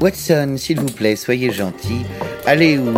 Watson, 0.00 0.56
s'il 0.56 0.78
vous 0.80 0.86
plaît, 0.86 1.16
soyez 1.16 1.50
gentil. 1.50 2.02
Allez 2.46 2.78
où? 2.78 2.92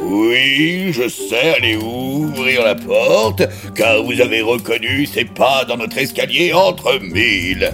Oui, 0.00 0.90
je 0.92 1.08
sais 1.08 1.54
aller 1.56 1.76
ouvrir 1.76 2.64
la 2.64 2.74
porte, 2.74 3.42
car 3.74 4.02
vous 4.02 4.20
avez 4.20 4.40
reconnu 4.40 5.04
ces 5.04 5.24
pas 5.24 5.64
dans 5.66 5.76
notre 5.76 5.98
escalier 5.98 6.52
entre 6.54 6.98
mille. 7.00 7.70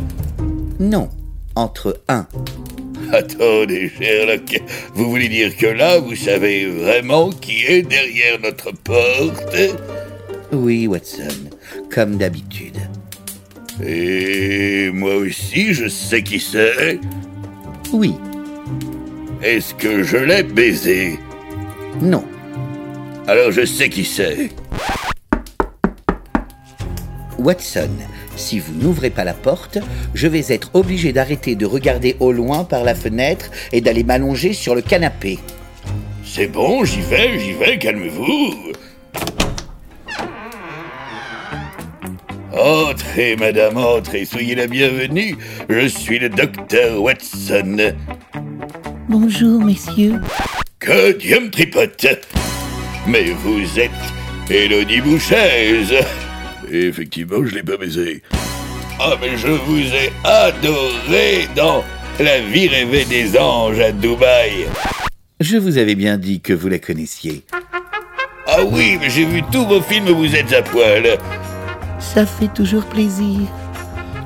Non, 0.81 1.09
entre 1.55 2.01
un. 2.09 2.27
Attendez, 3.13 3.93
Sherlock, 3.97 4.61
vous 4.95 5.09
voulez 5.09 5.29
dire 5.29 5.57
que 5.57 5.67
là, 5.67 5.99
vous 5.99 6.17
savez 6.17 6.67
vraiment 6.67 7.31
qui 7.31 7.65
est 7.67 7.83
derrière 7.83 8.41
notre 8.43 8.73
porte? 8.73 9.57
Oui, 10.53 10.89
Watson, 10.89 11.51
comme 11.95 12.17
d'habitude. 12.17 12.79
Et 13.85 14.91
moi 14.93 15.15
aussi, 15.15 15.75
je 15.75 15.89
sais 15.89 16.23
qui 16.23 16.41
c'est. 16.41 16.99
Oui, 17.93 18.15
Est-ce 19.45 19.75
que 19.75 20.03
je 20.03 20.17
l'ai 20.17 20.43
baisé 20.43 21.19
non. 22.01 22.25
Alors 23.29 23.53
je 23.53 23.65
sais 23.65 23.89
qui 23.89 24.05
c'est. 24.05 24.49
Watson, 27.39 27.91
si 28.37 28.59
vous 28.59 28.73
n'ouvrez 28.75 29.11
pas 29.11 29.23
la 29.23 29.35
porte, 29.35 29.79
je 30.15 30.27
vais 30.27 30.47
être 30.49 30.71
obligé 30.75 31.13
d'arrêter 31.13 31.57
de 31.57 31.67
regarder 31.67 32.17
au 32.21 32.33
loin 32.33 32.65
par 32.65 32.85
la 32.85 32.95
fenêtre 32.95 33.51
et 33.73 33.81
d'aller 33.81 34.03
m'allonger 34.03 34.55
sur 34.55 34.75
le 34.75 34.83
canapé. 34.83 35.39
C'est 36.25 36.49
bon, 36.49 36.85
j'y 36.85 37.03
vais, 37.03 37.39
j'y 37.39 37.53
vais, 37.53 37.79
calmez-vous. 37.79 38.73
Entrez, 42.53 43.37
madame, 43.37 43.77
entrez, 43.77 44.25
soyez 44.25 44.55
la 44.55 44.67
bienvenue. 44.67 45.37
Je 45.69 45.87
suis 45.87 46.19
le 46.19 46.31
docteur 46.31 47.03
Watson. 47.03 47.95
Bonjour, 49.17 49.63
messieurs. 49.63 50.21
Que 50.81 51.13
Dieu 51.13 51.39
me 51.39 51.49
tripote 51.49 52.05
Mais 53.07 53.31
vous 53.31 53.79
êtes 53.79 53.93
Élodie 54.51 55.01
Bouchaise 55.01 55.95
Effectivement, 56.69 57.47
je 57.47 57.55
l'ai 57.55 57.63
pas 57.63 57.77
baisé. 57.77 58.25
Ah, 58.99 59.15
mais 59.21 59.37
je 59.37 59.47
vous 59.47 59.79
ai 59.79 60.13
adoré 60.25 61.49
dans 61.55 61.85
La 62.19 62.41
vie 62.41 62.67
rêvée 62.67 63.05
des 63.05 63.39
anges 63.39 63.79
à 63.79 63.93
Dubaï. 63.93 64.67
Je 65.39 65.59
vous 65.59 65.79
avais 65.79 65.95
bien 65.95 66.19
dit 66.19 66.41
que 66.41 66.53
vous 66.53 66.67
la 66.67 66.81
connaissiez. 66.81 67.45
Ah 68.49 68.65
oui, 68.65 68.99
mais 69.01 69.11
j'ai 69.11 69.27
vu 69.27 69.43
tous 69.53 69.65
vos 69.65 69.81
films 69.81 70.09
où 70.09 70.17
vous 70.17 70.35
êtes 70.35 70.53
à 70.53 70.63
poil. 70.63 71.19
Ça 72.01 72.27
fait 72.27 72.53
toujours 72.53 72.85
plaisir. 72.87 73.39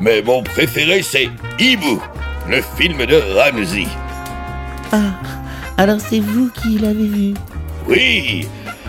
Mais 0.01 0.23
mon 0.23 0.43
préféré, 0.43 1.03
c'est 1.03 1.29
Hibou, 1.59 2.03
le 2.49 2.63
film 2.79 3.05
de 3.05 3.17
Ramsey. 3.37 3.87
Ah, 4.93 5.21
alors 5.77 6.01
c'est 6.01 6.21
vous 6.21 6.51
qui 6.63 6.79
l'avez 6.79 7.07
vu. 7.07 7.35
Oui, 7.89 8.47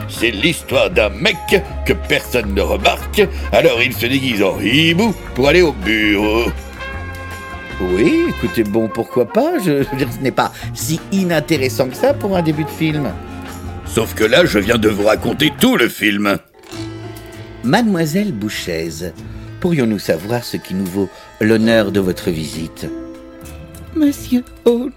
c'est 0.07 0.31
l'histoire 0.31 0.89
d'un 0.89 1.09
mec 1.09 1.35
que 1.85 1.93
personne 1.93 2.53
ne 2.53 2.61
remarque, 2.61 3.27
alors 3.51 3.81
il 3.81 3.93
se 3.93 4.05
déguise 4.05 4.41
en 4.41 4.59
hibou 4.59 5.13
pour 5.35 5.47
aller 5.47 5.61
au 5.61 5.73
bureau. 5.73 6.51
Oui, 7.81 8.25
écoutez, 8.29 8.63
bon, 8.63 8.89
pourquoi 8.93 9.25
pas 9.25 9.57
je, 9.59 9.83
je 9.83 9.89
veux 9.89 9.97
dire, 9.97 10.09
ce 10.11 10.21
n'est 10.21 10.31
pas 10.31 10.51
si 10.73 10.99
inintéressant 11.11 11.87
que 11.87 11.95
ça 11.95 12.13
pour 12.13 12.35
un 12.35 12.41
début 12.41 12.65
de 12.65 12.69
film. 12.69 13.09
Sauf 13.85 14.13
que 14.13 14.23
là, 14.23 14.45
je 14.45 14.59
viens 14.59 14.77
de 14.77 14.89
vous 14.89 15.05
raconter 15.05 15.51
tout 15.59 15.77
le 15.77 15.87
film. 15.87 16.37
Mademoiselle 17.63 18.33
Bouchaise, 18.33 19.13
pourrions-nous 19.59 19.99
savoir 19.99 20.43
ce 20.43 20.57
qui 20.57 20.75
nous 20.75 20.85
vaut 20.85 21.09
l'honneur 21.41 21.91
de 21.91 21.99
votre 21.99 22.29
visite? 22.29 22.87
Monsieur 23.95 24.43
Holmes, 24.65 24.91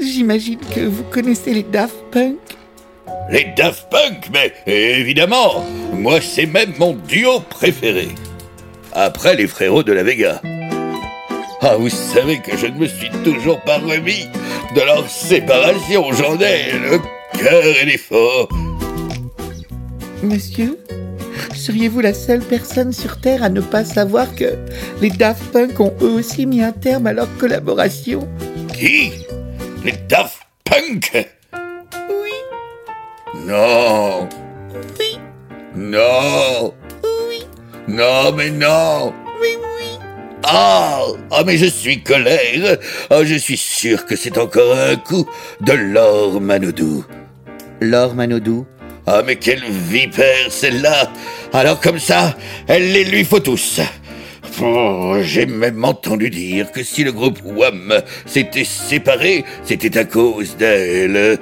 j'imagine 0.00 0.58
que 0.74 0.80
vous 0.80 1.04
connaissez 1.04 1.52
les 1.52 1.62
Daft 1.62 1.96
Punk 2.10 2.36
Les 3.30 3.46
Daft 3.56 3.88
Punk, 3.90 4.30
mais 4.32 4.52
évidemment, 4.66 5.64
moi 5.92 6.20
c'est 6.20 6.46
même 6.46 6.72
mon 6.78 6.94
duo 6.94 7.40
préféré. 7.40 8.08
Après 8.92 9.36
les 9.36 9.46
frérots 9.46 9.82
de 9.82 9.92
la 9.92 10.02
Vega. 10.02 10.40
Ah, 11.62 11.76
vous 11.76 11.90
savez 11.90 12.38
que 12.38 12.56
je 12.56 12.66
ne 12.66 12.78
me 12.78 12.86
suis 12.86 13.10
toujours 13.22 13.60
pas 13.60 13.78
remis 13.78 14.26
de 14.74 14.80
leur 14.80 15.08
séparation, 15.10 16.10
j'en 16.12 16.38
ai 16.40 16.72
le 16.72 16.98
cœur 17.38 17.62
et 17.82 17.84
l'effort. 17.84 18.48
Monsieur, 20.22 20.78
seriez-vous 21.54 22.00
la 22.00 22.14
seule 22.14 22.40
personne 22.40 22.92
sur 22.92 23.20
Terre 23.20 23.42
à 23.42 23.50
ne 23.50 23.60
pas 23.60 23.84
savoir 23.84 24.34
que 24.34 24.56
les 25.02 25.10
Daft 25.10 25.42
Punk 25.52 25.78
ont 25.80 25.92
eux 26.00 26.10
aussi 26.10 26.46
mis 26.46 26.62
un 26.62 26.72
terme 26.72 27.06
à 27.06 27.12
leur 27.12 27.28
collaboration? 27.36 28.26
Qui? 28.72 29.12
Les 29.84 29.92
Daft 30.08 30.38
Punk? 30.64 31.26
Oui, 31.54 32.30
Non 33.46 34.28
oui, 34.98 35.18
Non 35.74 36.74
oui, 37.28 37.44
Non, 37.88 38.32
mais 38.32 38.50
non 38.50 39.12
oui, 39.40 39.48
oui. 39.56 39.98
Ah 40.44 41.00
Ah, 41.30 41.42
mais 41.46 41.56
je 41.56 41.66
suis 41.66 42.02
colère. 42.02 42.76
Ah, 43.08 43.24
je 43.24 43.34
suis 43.36 43.56
sûr 43.56 44.04
que 44.06 44.16
c'est 44.16 44.36
encore 44.38 44.76
un 44.76 44.96
coup 44.96 45.26
de 45.60 45.72
l'or 45.72 46.40
Manodou. 46.40 47.04
Laure 47.80 48.14
Manodou. 48.14 48.66
Ah, 49.06 49.22
mais 49.24 49.36
quelle 49.36 49.64
vipère 49.64 50.50
celle-là. 50.50 51.10
Alors 51.52 51.80
comme 51.80 51.98
ça, 51.98 52.36
elle 52.68 52.92
les 52.92 53.04
lui 53.04 53.24
faut 53.24 53.40
tous. 53.40 53.80
Oh, 54.62 55.16
J'ai 55.22 55.46
même 55.46 55.84
entendu 55.84 56.30
dire 56.30 56.70
que 56.72 56.82
si 56.82 57.04
le 57.04 57.12
groupe 57.12 57.38
Wham 57.44 57.92
s'était 58.26 58.64
séparé, 58.64 59.44
c'était 59.64 59.96
à 59.98 60.04
cause 60.04 60.56
d'elle. 60.56 61.38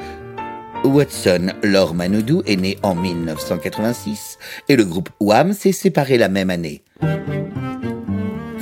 Watson, 0.84 1.52
Laure 1.62 1.94
Manodou 1.94 2.42
est 2.46 2.56
né 2.56 2.78
en 2.82 2.94
1986 2.94 4.38
et 4.68 4.76
le 4.76 4.84
groupe 4.84 5.10
Wham 5.20 5.52
s'est 5.52 5.72
séparé 5.72 6.18
la 6.18 6.28
même 6.28 6.50
année. 6.50 6.82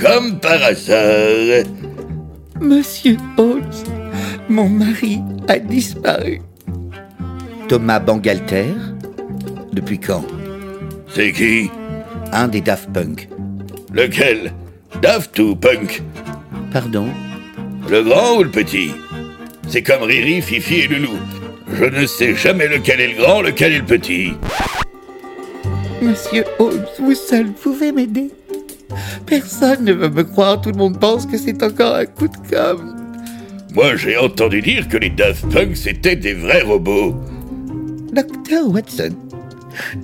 Comme 0.00 0.40
par 0.40 0.62
hasard. 0.62 1.64
Monsieur 2.60 3.16
Holmes, 3.36 3.62
mon 4.48 4.68
mari 4.68 5.20
a 5.48 5.58
disparu. 5.58 6.40
Thomas 7.68 7.98
Bangalter 7.98 8.68
Depuis 9.72 9.98
quand? 9.98 10.24
C'est 11.12 11.32
qui? 11.32 11.70
Un 12.32 12.48
des 12.48 12.60
Daft 12.60 12.90
Punk. 12.92 13.28
Lequel? 13.96 14.52
Daft 15.00 15.38
ou 15.38 15.56
Punk? 15.56 16.02
Pardon? 16.70 17.08
Le 17.88 18.02
grand 18.02 18.36
ou 18.36 18.42
le 18.42 18.50
petit? 18.50 18.90
C'est 19.68 19.82
comme 19.82 20.02
Riri, 20.02 20.42
Fifi 20.42 20.80
et 20.80 20.88
Loulou. 20.88 21.16
Je 21.72 21.84
ne 21.84 22.04
sais 22.04 22.34
jamais 22.34 22.68
lequel 22.68 23.00
est 23.00 23.14
le 23.14 23.22
grand, 23.22 23.40
lequel 23.40 23.72
est 23.72 23.78
le 23.78 23.86
petit. 23.86 24.32
Monsieur 26.02 26.44
Holmes, 26.58 26.84
vous 26.98 27.14
seul 27.14 27.46
pouvez 27.46 27.90
m'aider. 27.90 28.30
Personne 29.24 29.86
ne 29.86 29.94
veut 29.94 30.10
me 30.10 30.24
croire, 30.24 30.60
tout 30.60 30.72
le 30.72 30.76
monde 30.76 31.00
pense 31.00 31.24
que 31.24 31.38
c'est 31.38 31.62
encore 31.62 31.94
un 31.94 32.04
coup 32.04 32.28
de 32.28 32.36
com'. 32.50 32.94
Moi, 33.74 33.96
j'ai 33.96 34.18
entendu 34.18 34.60
dire 34.60 34.88
que 34.88 34.98
les 34.98 35.08
Daft 35.08 35.50
Punk, 35.50 35.74
c'était 35.74 36.16
des 36.16 36.34
vrais 36.34 36.60
robots. 36.60 37.14
Docteur 38.12 38.68
Watson, 38.68 39.16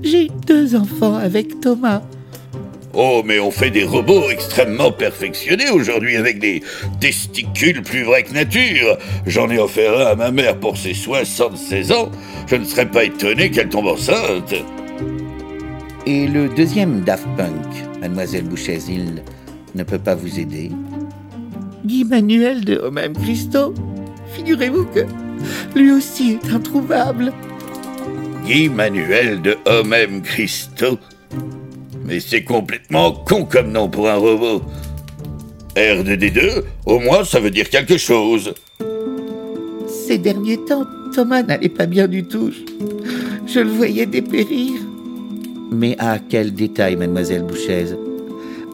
j'ai 0.03 0.27
eu 0.27 0.31
deux 0.47 0.75
enfants 0.77 1.17
avec 1.17 1.61
Thomas. 1.61 2.01
Oh, 2.95 3.23
mais 3.25 3.41
on 3.41 3.51
fait 3.51 3.71
des 3.71 3.85
robots 3.85 4.29
extrêmement 4.31 4.93
perfectionnés 4.93 5.71
aujourd'hui 5.71 6.17
avec 6.17 6.39
des 6.39 6.63
testicules 7.01 7.83
plus 7.83 8.03
vrais 8.03 8.23
que 8.23 8.35
nature. 8.35 8.99
J'en 9.27 9.49
ai 9.49 9.59
offert 9.59 9.99
un 9.99 10.07
à 10.07 10.15
ma 10.15 10.31
mère 10.31 10.59
pour 10.59 10.77
ses 10.77 10.93
76 10.93 11.93
ans. 11.93 12.11
Je 12.47 12.57
ne 12.57 12.65
serais 12.65 12.91
pas 12.91 13.05
étonné 13.05 13.51
qu'elle 13.51 13.71
tombe 13.71 13.87
enceinte. 13.87 14.55
Et 16.05 16.27
le 16.27 16.49
deuxième 16.49 17.01
Daft 17.01 17.27
Punk, 17.37 17.67
mademoiselle 18.01 18.45
Bouchaise, 18.45 18.89
il 18.89 19.23
ne 19.75 19.83
peut 19.85 19.99
pas 19.99 20.15
vous 20.15 20.39
aider? 20.39 20.71
Guy 21.87 22.05
Manuel 22.05 22.65
de 22.65 22.77
Homem 22.77 23.15
Christo 23.15 23.75
Figurez-vous 24.35 24.85
que 24.87 25.07
lui 25.75 25.93
aussi 25.93 26.33
est 26.43 26.53
introuvable. 26.53 27.33
Guy 28.47 28.69
Manuel 28.69 29.41
de 29.41 29.57
Homem 29.67 30.23
Christo. 30.23 30.99
Mais 32.05 32.21
c'est 32.21 32.45
complètement 32.45 33.13
con 33.13 33.45
comme 33.45 33.73
nom 33.73 33.89
pour 33.89 34.09
un 34.09 34.17
robot. 34.17 34.63
R2D2, 35.77 36.63
au 36.87 36.99
moins 36.99 37.25
ça 37.25 37.41
veut 37.41 37.51
dire 37.51 37.69
quelque 37.71 37.97
chose. 37.97 38.55
Ces 40.07 40.19
derniers 40.19 40.59
temps, 40.59 40.85
Thomas 41.15 41.43
n'allait 41.43 41.69
pas 41.69 41.87
bien 41.87 42.09
du 42.09 42.25
tout. 42.25 42.51
Je 43.47 43.61
le 43.61 43.71
voyais 43.71 44.07
dépérir. 44.07 44.73
Mais 45.71 45.97
à 45.99 46.19
quel 46.19 46.53
détail, 46.53 46.97
mademoiselle 46.97 47.43
Bouchaise 47.45 47.97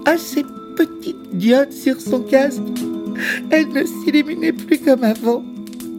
À 0.04 0.16
ces 0.16 0.44
petites 0.76 1.16
diodes 1.32 1.72
sur 1.72 2.00
son 2.00 2.20
casque. 2.20 2.62
Elle 3.50 3.68
ne 3.68 3.84
s'illuminait 3.84 4.52
plus 4.52 4.78
comme 4.78 5.04
avant. 5.04 5.44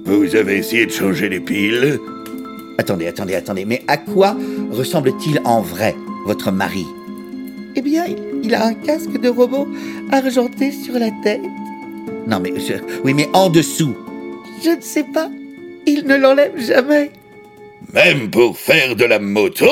Vous 0.05 0.35
avez 0.35 0.57
essayé 0.57 0.85
de 0.85 0.91
changer 0.91 1.29
les 1.29 1.39
piles? 1.39 1.99
Attendez, 2.77 3.07
attendez, 3.07 3.35
attendez, 3.35 3.65
mais 3.65 3.83
à 3.87 3.97
quoi 3.97 4.35
ressemble-t-il 4.71 5.39
en 5.45 5.61
vrai, 5.61 5.95
votre 6.25 6.51
mari? 6.51 6.85
Eh 7.75 7.81
bien, 7.81 8.05
il- 8.43 8.53
a 8.55 8.65
un 8.65 8.73
casque 8.73 9.19
de 9.19 9.29
robot 9.29 9.67
argenté 10.11 10.71
sur 10.71 10.93
la 10.97 11.11
tête. 11.23 11.41
Non, 12.27 12.39
mais 12.39 12.53
je- 12.59 12.73
oui, 13.03 13.13
mais 13.13 13.27
en 13.33 13.49
dessous, 13.49 13.95
Je 14.63 14.71
ne 14.71 14.81
sais 14.81 15.05
pas. 15.05 15.29
Il 15.85 16.05
ne 16.05 16.15
l'enlève 16.17 16.59
jamais. 16.59 17.11
Même 17.93 18.29
pour 18.29 18.57
faire 18.57 18.95
de 18.97 19.05
la 19.05 19.19
moto 19.19 19.67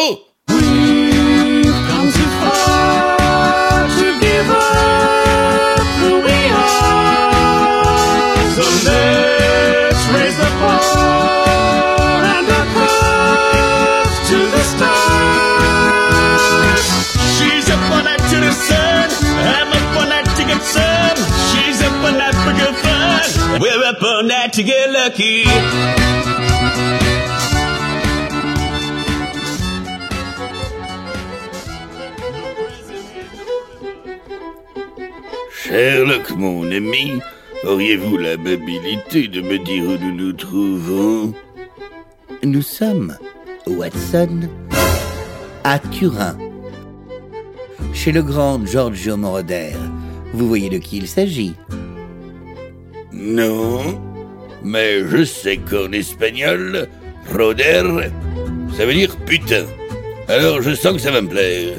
up 23.87 23.99
that 24.27 24.51
to 24.53 24.63
get 24.63 24.91
lucky. 24.91 25.43
Mon 36.37 36.71
ami, 36.71 37.19
auriez-vous 37.63 38.17
l'amabilité 38.17 39.27
de 39.27 39.41
me 39.41 39.57
dire 39.57 39.83
où 39.85 39.97
nous 39.97 40.15
nous 40.15 40.33
trouvons? 40.33 41.33
Nous 42.43 42.61
sommes, 42.61 43.17
Watson, 43.65 44.49
à 45.63 45.79
Turin, 45.79 46.37
chez 47.93 48.11
le 48.11 48.21
grand 48.21 48.63
Giorgio 48.65 49.17
Moroder. 49.17 49.71
Vous 50.33 50.47
voyez 50.47 50.69
de 50.69 50.77
qui 50.77 50.97
il 50.97 51.07
s'agit 51.07 51.55
Non, 53.27 53.99
mais 54.63 55.05
je 55.05 55.25
sais 55.25 55.57
qu'en 55.57 55.91
espagnol, 55.91 56.87
roder, 57.29 58.09
ça 58.77 58.85
veut 58.85 58.93
dire 58.93 59.17
putain. 59.25 59.65
Alors 60.29 60.61
je 60.61 60.73
sens 60.73 60.93
que 60.93 60.99
ça 60.99 61.11
va 61.11 61.21
me 61.21 61.27
plaire. 61.27 61.77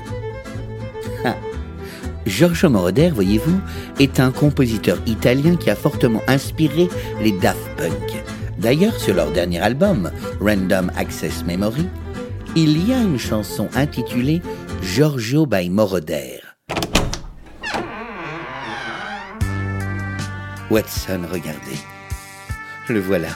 Giorgio 2.26 2.68
Moroder, 2.68 3.08
voyez-vous, 3.08 3.58
est 3.98 4.20
un 4.20 4.30
compositeur 4.30 4.98
italien 5.06 5.56
qui 5.56 5.70
a 5.70 5.74
fortement 5.74 6.20
inspiré 6.26 6.86
les 7.22 7.32
Daft 7.32 7.66
Punk. 7.78 8.22
D'ailleurs, 8.58 9.00
sur 9.00 9.14
leur 9.14 9.30
dernier 9.30 9.60
album, 9.60 10.10
Random 10.42 10.92
Access 10.98 11.46
Memory, 11.46 11.86
il 12.56 12.86
y 12.86 12.92
a 12.92 13.00
une 13.00 13.18
chanson 13.18 13.70
intitulée 13.74 14.42
Giorgio 14.82 15.46
by 15.46 15.70
Moroder. 15.70 16.47
Watson, 20.70 21.20
regardez. 21.30 21.78
Le 22.88 23.00
voilà. 23.00 23.28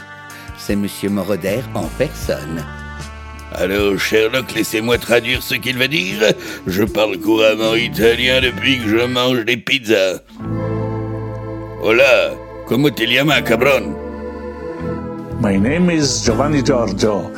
C'est 0.59 0.77
Monsieur 0.77 1.11
Moroder 1.11 1.61
en 1.75 1.87
personne. 1.99 2.65
Alors, 3.55 3.99
Sherlock, 3.99 4.55
laissez-moi 4.55 4.97
traduire 4.99 5.43
ce 5.43 5.55
qu'il 5.57 5.77
va 5.77 5.89
dire. 5.89 6.33
Je 6.67 6.85
parle 6.85 7.19
couramment 7.19 7.75
italien 7.75 8.41
depuis 8.41 8.79
que 8.79 8.89
je 8.89 9.05
mange 9.07 9.45
des 9.45 9.57
pizzas. 9.57 10.21
Hola, 11.83 12.31
comment 12.67 12.91
te 12.91 13.03
llamas, 13.03 13.43
cabron 13.43 13.95
My 15.43 15.59
name 15.59 15.91
is 15.91 16.23
Giovanni 16.25 16.63
Giorgio, 16.65 17.31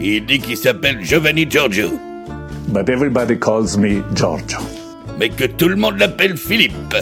Il 0.00 0.24
dit 0.26 0.38
qu'il 0.38 0.56
s'appelle 0.56 1.02
Giovanni 1.02 1.44
Giorgio, 1.50 1.90
but 2.68 2.88
everybody 2.88 3.36
calls 3.36 3.76
me 3.76 4.02
Giorgio. 4.14 4.58
mais 5.18 5.28
que 5.28 5.44
tout 5.44 5.68
le 5.68 5.76
monde 5.76 5.98
l'appelle 5.98 6.36
Philippe. 6.36 6.94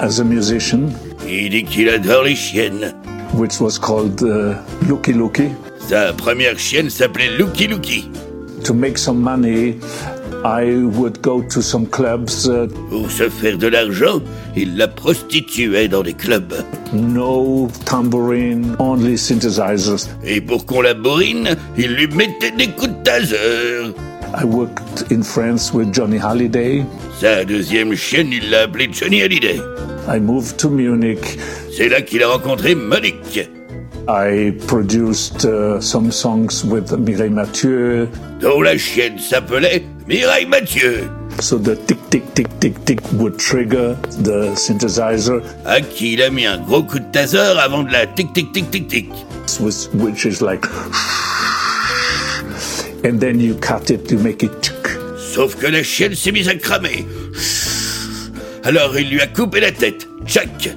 As 0.00 0.18
a 0.20 0.24
musician, 0.24 0.88
Il 1.28 1.50
dit 1.50 1.64
qu'il 1.64 1.88
adore 1.88 2.24
les 2.24 2.34
chiennes. 2.36 2.94
which 3.34 3.58
was 3.60 3.78
called 3.80 4.22
uh, 4.22 4.54
Lucky 4.88 5.12
Lucky, 5.12 5.48
Sa 5.88 6.12
première 6.12 6.56
chienne 6.58 6.88
s'appelait 6.88 7.30
Lucky 7.36 7.66
Lucky. 7.66 8.08
to 8.62 8.72
make 8.72 8.96
some 8.96 9.20
money, 9.20 9.74
I 10.44 10.84
would 10.96 11.20
go 11.20 11.42
to 11.42 11.60
some 11.60 11.86
clubs, 11.86 12.46
uh, 12.46 12.68
Pour 12.90 13.10
se 13.10 13.28
faire 13.28 13.58
de 13.58 13.66
l'argent, 13.66 14.20
il 14.56 14.76
la 14.76 14.86
prostituait 14.88 15.88
dans 15.88 16.02
des 16.02 16.12
clubs. 16.14 16.54
no 16.92 17.68
tambourine, 17.86 18.76
only 18.78 19.18
synthesizers. 19.18 20.06
Et 20.24 20.40
pour 20.40 20.64
qu'on 20.66 20.80
la 20.82 20.94
bourrine, 20.94 21.56
il 21.76 21.94
lui 21.94 22.06
mettait 22.08 22.52
des 22.56 22.68
coups 22.68 22.90
de 22.92 23.02
taser. 23.02 23.92
I 24.36 24.44
worked 24.44 25.12
in 25.12 25.22
France 25.22 25.72
with 25.72 25.92
Johnny 25.92 26.18
Halliday. 26.18 26.84
Sa 27.20 27.44
deuxième 27.44 27.94
chienne, 27.94 28.32
il 28.32 28.50
l'a 28.50 28.62
appelée 28.62 28.88
Johnny 28.92 29.22
Hallyday. 29.22 29.60
I 30.08 30.18
moved 30.18 30.56
to 30.58 30.68
Munich. 30.68 31.38
C'est 31.76 31.88
là 31.88 32.02
qu'il 32.02 32.22
a 32.22 32.28
rencontré 32.28 32.74
Monique, 32.74 33.48
I 34.08 34.52
produced 34.66 35.44
uh, 35.44 35.80
some 35.80 36.10
songs 36.10 36.64
with 36.64 36.92
Mireille 36.92 37.30
Mathieu. 37.30 38.08
dont 38.40 38.60
la 38.60 38.76
chienne 38.76 39.18
s'appelait 39.18 39.82
Mireille 40.06 40.46
Mathieu, 40.46 41.08
So 41.40 41.58
the 41.58 41.76
tick, 41.86 41.98
tick, 42.10 42.34
tick, 42.34 42.48
tick, 42.60 42.84
tick 42.84 43.00
would 43.14 43.38
trigger 43.38 43.96
the 44.22 44.54
synthesizer, 44.54 45.42
à 45.64 45.80
qui 45.80 46.12
il 46.14 46.22
a 46.22 46.30
mis 46.30 46.44
un 46.46 46.58
gros 46.58 46.82
coup 46.82 46.98
de 46.98 47.10
taser 47.10 47.38
avant 47.38 47.82
de 47.82 47.92
la 47.92 48.06
tic 48.06 48.32
tic 48.32 48.52
tic 48.52 48.70
tic 48.70 48.88
tic. 48.88 49.08
which, 49.60 49.88
which 49.94 50.26
is 50.26 50.42
like, 50.42 50.66
and 53.04 53.18
then 53.20 53.38
you 53.40 53.54
cut 53.56 53.90
it, 53.90 54.10
you 54.10 54.18
make 54.18 54.42
it. 54.42 54.50
tick. 54.62 54.74
Sauf 55.18 55.56
que 55.56 55.66
la 55.66 55.82
chienne 55.82 56.14
s'est 56.14 56.32
mise 56.32 56.48
à 56.48 56.54
cramer. 56.54 57.06
Alors 58.64 58.98
il 58.98 59.10
lui 59.10 59.20
a 59.20 59.26
coupé 59.26 59.60
la 59.60 59.72
tête. 59.72 60.08
Tchac 60.26 60.70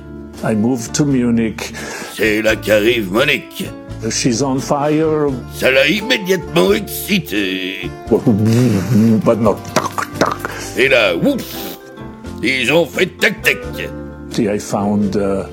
I 0.43 0.55
moved 0.55 0.93
to 0.93 1.05
Munich. 1.05 1.73
C'est 2.15 2.41
là 2.41 2.55
qu'arrive 2.55 3.11
Monique. 3.11 3.65
She's 4.11 4.41
on 4.43 4.59
fire, 4.59 5.31
Ça 5.55 5.71
l'a 5.71 5.87
immédiatement 5.87 6.73
excité. 6.73 7.89
but 8.09 9.39
not 9.39 9.55
tac, 9.73 10.19
tac. 10.19 10.35
Et 10.77 10.87
là, 10.87 11.15
ouf 11.15 11.41
Ils 12.43 12.71
ont 12.71 12.85
fait 12.85 13.07
tac-tac. 13.17 13.57
I 14.39 14.59
found 14.59 15.15
uh, 15.15 15.45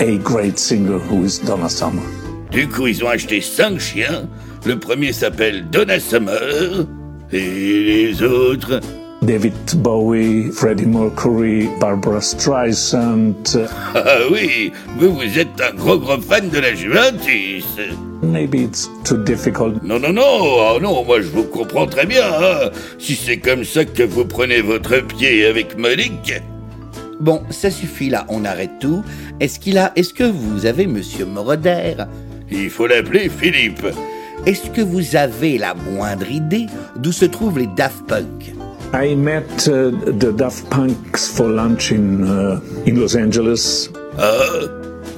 a 0.00 0.16
great 0.18 0.58
singer 0.58 0.98
who 0.98 1.24
is 1.24 1.38
Donna 1.38 1.68
Summer. 1.68 2.02
Du 2.50 2.66
coup, 2.66 2.88
ils 2.88 3.04
ont 3.04 3.08
acheté 3.08 3.40
cinq 3.40 3.78
chiens. 3.78 4.28
Le 4.66 4.78
premier 4.78 5.12
s'appelle 5.12 5.64
Donna 5.70 5.98
Summer. 6.00 6.86
Et 7.32 7.40
les 8.10 8.22
autres... 8.22 8.80
David 9.22 9.52
Bowie, 9.76 10.50
Freddie 10.50 10.86
Mercury, 10.86 11.68
Barbara 11.78 12.22
Streisand. 12.22 13.34
Ah 13.94 14.16
oui, 14.32 14.72
vous, 14.96 15.12
vous 15.12 15.38
êtes 15.38 15.60
un 15.60 15.74
gros 15.76 15.98
gros 15.98 16.18
fan 16.18 16.48
de 16.48 16.58
la 16.58 16.74
Juventus. 16.74 17.66
maybe 18.22 18.54
it's 18.62 18.88
too 19.04 19.18
difficult. 19.18 19.82
Non, 19.82 19.98
non, 20.00 20.14
non, 20.14 20.22
oh 20.24 20.78
non, 20.80 21.04
moi 21.04 21.20
je 21.20 21.26
vous 21.28 21.44
comprends 21.44 21.86
très 21.86 22.06
bien. 22.06 22.22
hein. 22.24 22.70
Si 22.98 23.14
c'est 23.14 23.36
comme 23.36 23.62
ça 23.62 23.84
que 23.84 24.02
vous 24.04 24.24
prenez 24.24 24.62
votre 24.62 25.00
pied 25.06 25.44
avec 25.44 25.76
Monique, 25.76 26.32
Bon, 27.20 27.42
ça 27.50 27.70
suffit 27.70 28.08
là, 28.08 28.24
on 28.30 28.46
arrête 28.46 28.78
tout. 28.80 29.04
Est-ce 29.38 29.60
qu'il 29.60 29.76
a. 29.76 29.92
Est-ce 29.96 30.14
que 30.14 30.24
vous 30.24 30.64
avez 30.64 30.86
Monsieur 30.86 31.26
Moroder? 31.26 31.92
Il 32.50 32.70
faut 32.70 32.86
l'appeler 32.86 33.28
Philippe. 33.28 33.86
Est-ce 34.46 34.70
que 34.70 34.80
vous 34.80 35.16
avez 35.16 35.58
la 35.58 35.74
moindre 35.74 36.30
idée 36.30 36.66
d'où 36.96 37.12
se 37.12 37.26
trouvent 37.26 37.58
les 37.58 37.66
Daft 37.66 38.06
Punk? 38.06 38.52
I 38.94 39.14
met 39.14 39.68
uh, 39.68 39.90
the 40.18 40.34
Daft 40.34 40.68
Punks 40.70 41.28
for 41.28 41.46
lunch 41.48 41.92
in, 41.92 42.24
uh, 42.24 42.60
in 42.86 42.94
Los 42.98 43.14
Angeles. 43.16 43.90
Ah, 44.18 44.66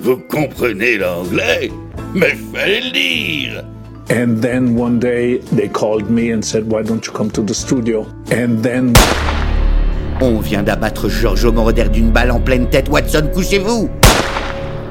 vous 0.03 0.19
comprenez 0.29 0.99
l'anglais 0.99 1.71
Mais 2.15 2.35
fallait 2.53 2.81
le 2.81 2.91
dire. 2.91 3.65
And 4.11 4.43
then 4.43 4.77
one 4.77 4.99
day 4.99 5.39
they 5.57 5.69
called 5.69 6.11
me 6.11 6.33
and 6.33 6.43
said, 6.43 6.71
Why 6.71 6.83
don't 6.83 7.07
you 7.07 7.13
come 7.13 7.31
to 7.31 7.43
the 7.43 7.55
studio? 7.55 8.07
And 8.31 8.63
then 8.63 8.93
On 10.21 10.39
vient 10.41 10.63
d'abattre 10.63 11.09
Giorgio 11.09 11.53
Moroder 11.53 11.89
d'une 11.89 12.11
balle 12.11 12.31
en 12.33 12.41
pleine 12.41 12.69
tête. 12.69 12.89
Watson, 12.89 13.29
couchez-vous 13.33 13.89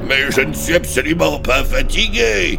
Mais 0.08 0.30
je 0.30 0.40
ne 0.40 0.52
suis 0.52 0.74
absolument 0.74 1.38
pas 1.38 1.62
fatigué. 1.64 2.58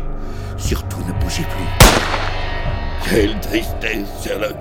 Surtout 0.58 0.98
ne 1.08 1.13
plus. 1.28 3.10
Quelle 3.10 3.40
tristesse, 3.40 4.08
Sherlock. 4.24 4.56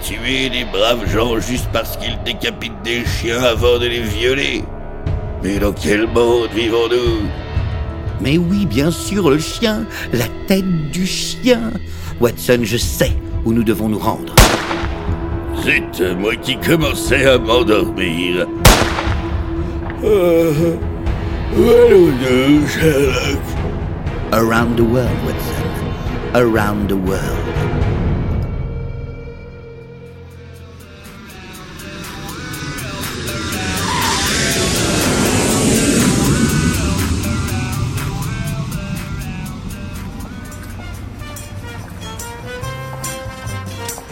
Tuer 0.00 0.48
les 0.50 0.64
braves 0.64 1.08
gens 1.10 1.38
juste 1.40 1.68
parce 1.72 1.96
qu'ils 1.96 2.18
décapitent 2.24 2.82
des 2.82 3.04
chiens 3.04 3.42
avant 3.42 3.78
de 3.78 3.86
les 3.86 4.02
violer. 4.02 4.62
Mais 5.42 5.58
dans 5.58 5.72
quel 5.72 6.06
monde 6.06 6.48
vivons-nous? 6.54 7.28
Mais 8.20 8.38
oui, 8.38 8.66
bien 8.66 8.90
sûr, 8.90 9.30
le 9.30 9.38
chien, 9.38 9.84
la 10.12 10.26
tête 10.46 10.90
du 10.90 11.06
chien. 11.06 11.72
Watson, 12.20 12.60
je 12.62 12.76
sais 12.76 13.12
où 13.44 13.52
nous 13.52 13.64
devons 13.64 13.88
nous 13.88 13.98
rendre. 13.98 14.34
C'est 15.64 16.14
moi 16.14 16.36
qui 16.36 16.56
commençais 16.58 17.26
à 17.26 17.38
m'endormir. 17.38 18.46
Euh, 20.04 20.76
où 21.56 21.62
allons-nous, 21.62 22.68
Sherlock? 22.68 23.53
Around 24.32 24.76
the 24.76 24.84
world, 24.84 25.24
Watson. 25.24 26.34
Around 26.34 26.88
the 26.88 26.96
world. 26.96 27.54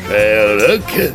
Sherlock 0.09 1.15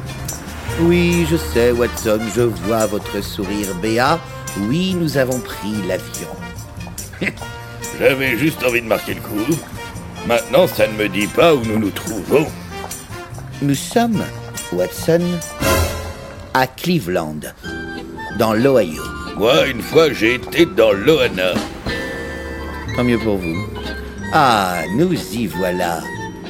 Oui, 0.81 1.25
je 1.29 1.37
sais, 1.37 1.71
Watson, 1.71 2.19
je 2.35 2.41
vois 2.41 2.85
votre 2.87 3.23
sourire 3.23 3.73
Béa. 3.81 4.19
Oui, 4.67 4.95
nous 4.99 5.17
avons 5.17 5.39
pris 5.39 5.81
l'avion. 5.87 6.27
J'avais 7.99 8.37
juste 8.37 8.63
envie 8.63 8.81
de 8.81 8.87
marquer 8.87 9.15
le 9.15 9.21
coup. 9.21 9.57
Maintenant, 10.27 10.67
ça 10.67 10.87
ne 10.87 10.93
me 10.93 11.09
dit 11.09 11.27
pas 11.27 11.55
où 11.55 11.63
nous 11.65 11.79
nous 11.79 11.89
trouvons. 11.89 12.45
Nous 13.61 13.75
sommes, 13.75 14.23
Watson, 14.71 15.21
à 16.53 16.67
Cleveland, 16.67 17.39
dans 18.37 18.53
l'Ohio. 18.53 19.01
Moi, 19.37 19.67
une 19.67 19.81
fois, 19.81 20.11
j'ai 20.13 20.35
été 20.35 20.65
dans 20.65 20.91
l'Ohana. 20.91 21.53
Tant 22.95 23.03
mieux 23.03 23.17
pour 23.17 23.37
vous. 23.37 23.65
Ah, 24.31 24.81
nous 24.95 25.13
y 25.13 25.47
voilà. 25.47 26.01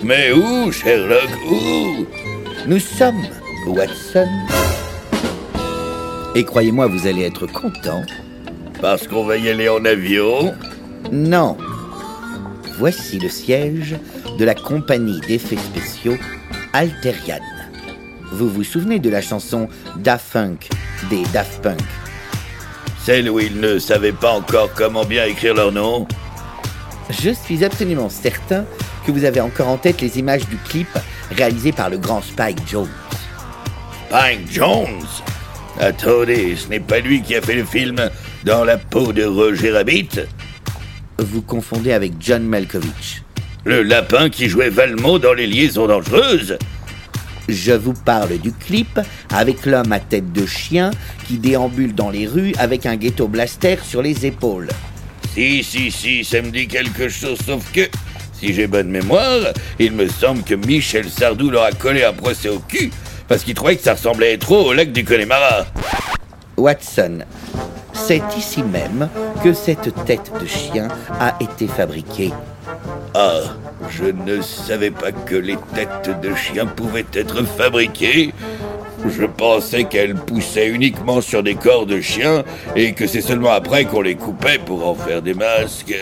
Mais 0.03 0.31
où, 0.31 0.71
Sherlock 0.71 1.29
Où? 1.49 2.05
Nous 2.65 2.79
sommes, 2.79 3.23
Watson. 3.67 4.27
Et 6.35 6.43
croyez-moi, 6.43 6.87
vous 6.87 7.07
allez 7.07 7.23
être 7.23 7.47
content. 7.47 8.03
Parce 8.81 9.07
qu'on 9.07 9.25
va 9.25 9.37
y 9.37 9.49
aller 9.49 9.69
en 9.69 9.83
avion 9.85 10.53
Non. 11.11 11.57
Voici 12.77 13.19
le 13.19 13.29
siège 13.29 13.95
de 14.37 14.45
la 14.45 14.53
compagnie 14.53 15.19
d'effets 15.21 15.57
spéciaux 15.57 16.17
Alterian. 16.73 17.39
Vous 18.31 18.49
vous 18.49 18.63
souvenez 18.63 18.99
de 18.99 19.09
la 19.09 19.21
chanson 19.21 19.67
Daft 19.97 20.31
Punk 20.33 20.69
des 21.09 21.23
Daft 21.33 21.61
Punk? 21.61 21.79
Celle 23.03 23.29
où 23.29 23.39
ils 23.39 23.59
ne 23.59 23.79
savaient 23.79 24.11
pas 24.11 24.31
encore 24.31 24.69
comment 24.75 25.05
bien 25.05 25.25
écrire 25.25 25.53
leur 25.53 25.71
nom 25.71 26.07
Je 27.09 27.31
suis 27.31 27.63
absolument 27.63 28.09
certain 28.09 28.65
que 29.05 29.11
vous 29.11 29.23
avez 29.23 29.39
encore 29.39 29.69
en 29.69 29.77
tête 29.77 30.01
les 30.01 30.19
images 30.19 30.47
du 30.47 30.57
clip 30.57 30.89
réalisé 31.31 31.71
par 31.71 31.89
le 31.89 31.97
grand 31.97 32.21
Spike 32.21 32.59
Jones. 32.67 32.89
Spike 34.09 34.51
Jones 34.51 35.05
Attendez, 35.79 36.55
ce 36.55 36.67
n'est 36.67 36.79
pas 36.79 36.99
lui 36.99 37.21
qui 37.21 37.35
a 37.35 37.41
fait 37.41 37.55
le 37.55 37.63
film 37.63 38.09
Dans 38.43 38.65
la 38.65 38.77
peau 38.77 39.13
de 39.13 39.23
Roger 39.23 39.71
Rabbit? 39.71 40.09
Vous 41.19 41.41
confondez 41.41 41.93
avec 41.93 42.13
John 42.19 42.43
Malkovich. 42.43 43.23
Le 43.65 43.81
lapin 43.81 44.29
qui 44.29 44.47
jouait 44.49 44.69
Valmont 44.69 45.17
dans 45.17 45.33
Les 45.33 45.47
Liaisons 45.47 45.87
Dangereuses 45.87 46.57
Je 47.49 47.71
vous 47.71 47.93
parle 47.93 48.37
du 48.37 48.51
clip 48.51 48.99
avec 49.33 49.65
l'homme 49.65 49.91
à 49.91 49.99
tête 49.99 50.31
de 50.31 50.45
chien 50.45 50.91
qui 51.27 51.37
déambule 51.37 51.95
dans 51.95 52.11
les 52.11 52.27
rues 52.27 52.53
avec 52.59 52.85
un 52.85 52.95
ghetto 52.95 53.27
blaster 53.27 53.77
sur 53.83 54.03
les 54.03 54.25
épaules. 54.27 54.69
Si, 55.33 55.63
si, 55.63 55.91
si, 55.91 56.23
ça 56.23 56.41
me 56.41 56.51
dit 56.51 56.67
quelque 56.67 57.09
chose, 57.09 57.39
sauf 57.43 57.71
que, 57.71 57.81
si 58.33 58.53
j'ai 58.53 58.67
bonne 58.67 58.89
mémoire, 58.89 59.53
il 59.79 59.93
me 59.93 60.07
semble 60.07 60.43
que 60.43 60.53
Michel 60.53 61.09
Sardou 61.09 61.49
leur 61.49 61.63
a 61.63 61.71
collé 61.71 62.03
un 62.03 62.13
procès 62.13 62.49
au 62.49 62.59
cul 62.59 62.91
parce 63.27 63.43
qu'il 63.43 63.55
trouvait 63.55 63.75
que 63.75 63.83
ça 63.83 63.93
ressemblait 63.93 64.37
trop 64.37 64.67
au 64.69 64.73
lac 64.73 64.91
du 64.91 65.03
Connemara. 65.03 65.65
Watson, 66.57 67.19
c'est 67.97 68.21
ici 68.37 68.63
même 68.63 69.09
que 69.43 69.53
cette 69.53 69.93
tête 70.05 70.31
de 70.39 70.45
chien 70.45 70.87
a 71.19 71.35
été 71.41 71.67
fabriquée. 71.67 72.31
Ah, 73.13 73.41
je 73.89 74.05
ne 74.05 74.41
savais 74.41 74.91
pas 74.91 75.11
que 75.11 75.35
les 75.35 75.57
têtes 75.73 76.21
de 76.21 76.33
chien 76.35 76.65
pouvaient 76.65 77.05
être 77.13 77.43
fabriquées. 77.43 78.33
Je 79.05 79.25
pensais 79.25 79.85
qu'elles 79.85 80.15
poussaient 80.15 80.67
uniquement 80.67 81.21
sur 81.21 81.43
des 81.43 81.55
corps 81.55 81.85
de 81.85 82.01
chiens 82.01 82.43
et 82.75 82.93
que 82.93 83.07
c'est 83.07 83.21
seulement 83.21 83.51
après 83.51 83.85
qu'on 83.85 84.01
les 84.01 84.15
coupait 84.15 84.59
pour 84.59 84.87
en 84.87 84.95
faire 84.95 85.21
des 85.21 85.33
masques. 85.33 85.95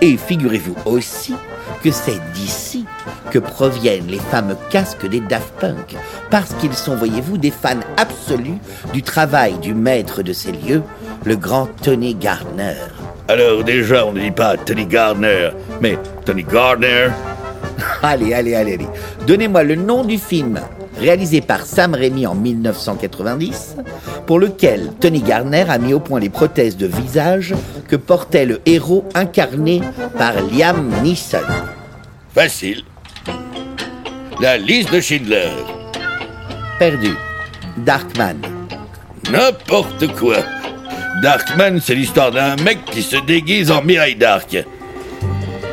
Et 0.00 0.16
figurez-vous 0.16 0.76
aussi 0.84 1.34
que 1.82 1.90
c'est 1.90 2.20
d'ici 2.34 2.84
que 3.30 3.38
proviennent 3.38 4.06
les 4.06 4.18
fameux 4.18 4.56
casques 4.70 5.08
des 5.08 5.20
Daft 5.20 5.54
Punk, 5.60 5.96
parce 6.30 6.52
qu'ils 6.54 6.74
sont, 6.74 6.96
voyez-vous, 6.96 7.38
des 7.38 7.50
fans 7.50 7.80
absolus 7.96 8.58
du 8.92 9.02
travail 9.02 9.58
du 9.58 9.74
maître 9.74 10.22
de 10.22 10.32
ces 10.32 10.52
lieux, 10.52 10.82
le 11.26 11.36
grand 11.36 11.66
Tony 11.82 12.14
Gardner. 12.14 12.76
Alors 13.28 13.64
déjà, 13.64 14.06
on 14.06 14.12
ne 14.12 14.20
dit 14.20 14.30
pas 14.30 14.56
Tony 14.56 14.86
Gardner, 14.86 15.50
mais 15.80 15.98
Tony 16.24 16.44
Gardner. 16.44 17.08
Allez, 18.02 18.32
allez, 18.32 18.54
allez, 18.54 18.74
allez. 18.74 18.86
Donnez-moi 19.26 19.64
le 19.64 19.74
nom 19.74 20.04
du 20.04 20.18
film 20.18 20.60
réalisé 20.98 21.40
par 21.40 21.66
Sam 21.66 21.94
Raimi 21.94 22.26
en 22.26 22.34
1990, 22.34 23.76
pour 24.26 24.38
lequel 24.38 24.92
Tony 25.00 25.20
Gardner 25.20 25.64
a 25.68 25.78
mis 25.78 25.92
au 25.92 26.00
point 26.00 26.20
les 26.20 26.30
prothèses 26.30 26.76
de 26.76 26.86
visage 26.86 27.54
que 27.88 27.96
portait 27.96 28.46
le 28.46 28.60
héros 28.64 29.04
incarné 29.14 29.82
par 30.16 30.34
Liam 30.52 30.90
Neeson. 31.02 31.38
Facile. 32.34 32.82
La 34.40 34.56
liste 34.56 34.92
de 34.92 35.00
Schindler. 35.00 35.50
Perdu. 36.78 37.14
Darkman. 37.78 38.38
N'importe 39.30 40.06
quoi. 40.14 40.36
Darkman, 41.22 41.80
c'est 41.80 41.94
l'histoire 41.94 42.30
d'un 42.30 42.56
mec 42.56 42.84
qui 42.84 43.02
se 43.02 43.16
déguise 43.16 43.70
en 43.70 43.82
Mireille 43.82 44.16
Dark. 44.16 44.64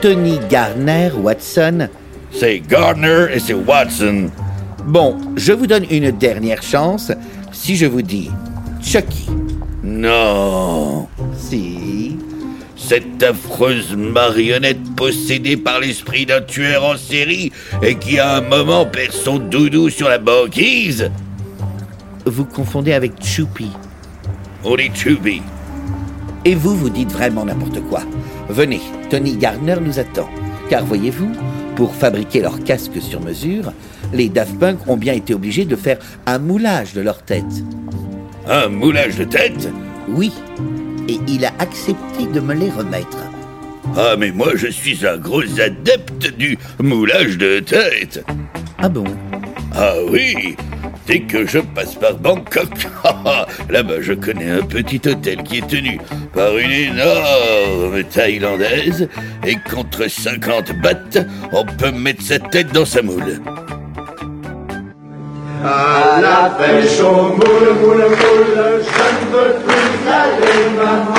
Tony 0.02 0.40
Garner, 0.50 1.12
Watson. 1.18 1.90
C'est 2.32 2.60
Gardner 2.60 3.26
et 3.34 3.40
c'est 3.40 3.54
Watson. 3.54 4.30
Bon, 4.86 5.18
je 5.36 5.52
vous 5.52 5.68
donne 5.68 5.86
une 5.90 6.12
dernière 6.12 6.64
chance 6.64 7.12
si 7.52 7.76
je 7.76 7.86
vous 7.86 8.02
dis 8.02 8.32
Chucky. 8.82 9.28
Non. 9.84 11.08
Si. 11.38 12.18
Cette 12.78 13.22
affreuse 13.22 13.96
marionnette 13.96 14.96
possédée 14.96 15.58
par 15.58 15.82
l'esprit 15.82 16.26
d'un 16.26 16.42
tueur 16.42 16.86
en 16.86 16.98
série 16.98 17.52
et 17.82 17.96
qui 17.96 18.18
à 18.18 18.38
un 18.38 18.42
moment 18.42 18.86
perd 18.86 19.12
son 19.12 19.40
doudou 19.40 19.90
sur 19.90 20.08
la 20.08 20.20
banquise. 20.20 21.12
Vous 22.26 22.46
confondez 22.46 22.94
avec 22.94 23.14
Choupi. 23.22 23.72
Chubby. 24.94 25.42
Et 26.46 26.56
vous, 26.56 26.76
vous 26.76 26.90
dites 26.90 27.12
vraiment 27.12 27.46
n'importe 27.46 27.82
quoi. 27.90 28.02
Venez, 28.50 28.82
Tony 29.10 29.36
Gardner 29.36 29.76
nous 29.82 30.00
attend. 30.00 30.30
Car 30.70 30.86
voyez-vous, 30.86 31.32
pour 31.76 31.94
fabriquer 31.94 32.42
leur 32.42 32.64
casque 32.64 33.02
sur 33.02 33.22
mesure, 33.22 33.74
les 34.14 34.30
Daft 34.30 34.58
Punk 34.60 34.88
ont 34.88 34.98
bien 34.98 35.14
été 35.14 35.34
obligés 35.34 35.66
de 35.66 35.76
faire 35.76 35.98
un 36.26 36.40
moulage 36.40 36.94
de 36.94 37.02
leur 37.02 37.22
tête. 37.24 37.64
Un 38.48 38.70
moulage 38.70 39.18
de 39.18 39.24
tête? 39.26 39.70
Oui, 40.10 40.32
et 41.08 41.20
il 41.28 41.46
a 41.46 41.52
accepté 41.60 42.26
de 42.34 42.40
me 42.40 42.54
les 42.54 42.70
remettre. 42.70 43.18
Ah 43.96 44.16
mais 44.18 44.32
moi 44.32 44.54
je 44.56 44.68
suis 44.68 45.06
un 45.06 45.18
gros 45.18 45.44
adepte 45.60 46.36
du 46.38 46.58
moulage 46.82 47.38
de 47.38 47.60
tête. 47.60 48.26
Ah 48.78 48.90
bon? 48.90 49.06
Ah 49.76 49.94
oui 50.10 50.56
Dès 51.06 51.20
que 51.20 51.46
je 51.46 51.60
passe 51.60 51.96
par 51.96 52.16
Bangkok, 52.16 52.88
là-bas 53.70 54.00
je 54.00 54.14
connais 54.14 54.52
un 54.52 54.62
petit 54.62 55.02
hôtel 55.06 55.44
qui 55.44 55.58
est 55.58 55.68
tenu 55.68 56.00
par 56.34 56.58
une 56.58 56.72
énorme 56.72 58.04
Thaïlandaise 58.10 59.10
et 59.46 59.58
contre 59.70 60.10
50 60.10 60.72
bahts, 60.82 61.26
on 61.52 61.66
peut 61.66 61.92
mettre 61.92 62.24
sa 62.24 62.40
tête 62.40 62.72
dans 62.72 62.86
sa 62.86 63.02
moule. 63.02 63.42
À 65.66 66.22
la 66.22 66.56
pêche 66.58 67.00
au 67.02 67.30
moule, 67.30 67.74
moule, 67.82 67.98
moule, 67.98 68.54
je 68.56 69.00
ne 69.16 69.32
veux 69.32 69.56
plus 69.66 70.10
aller, 70.10 70.70
maman. 70.78 71.14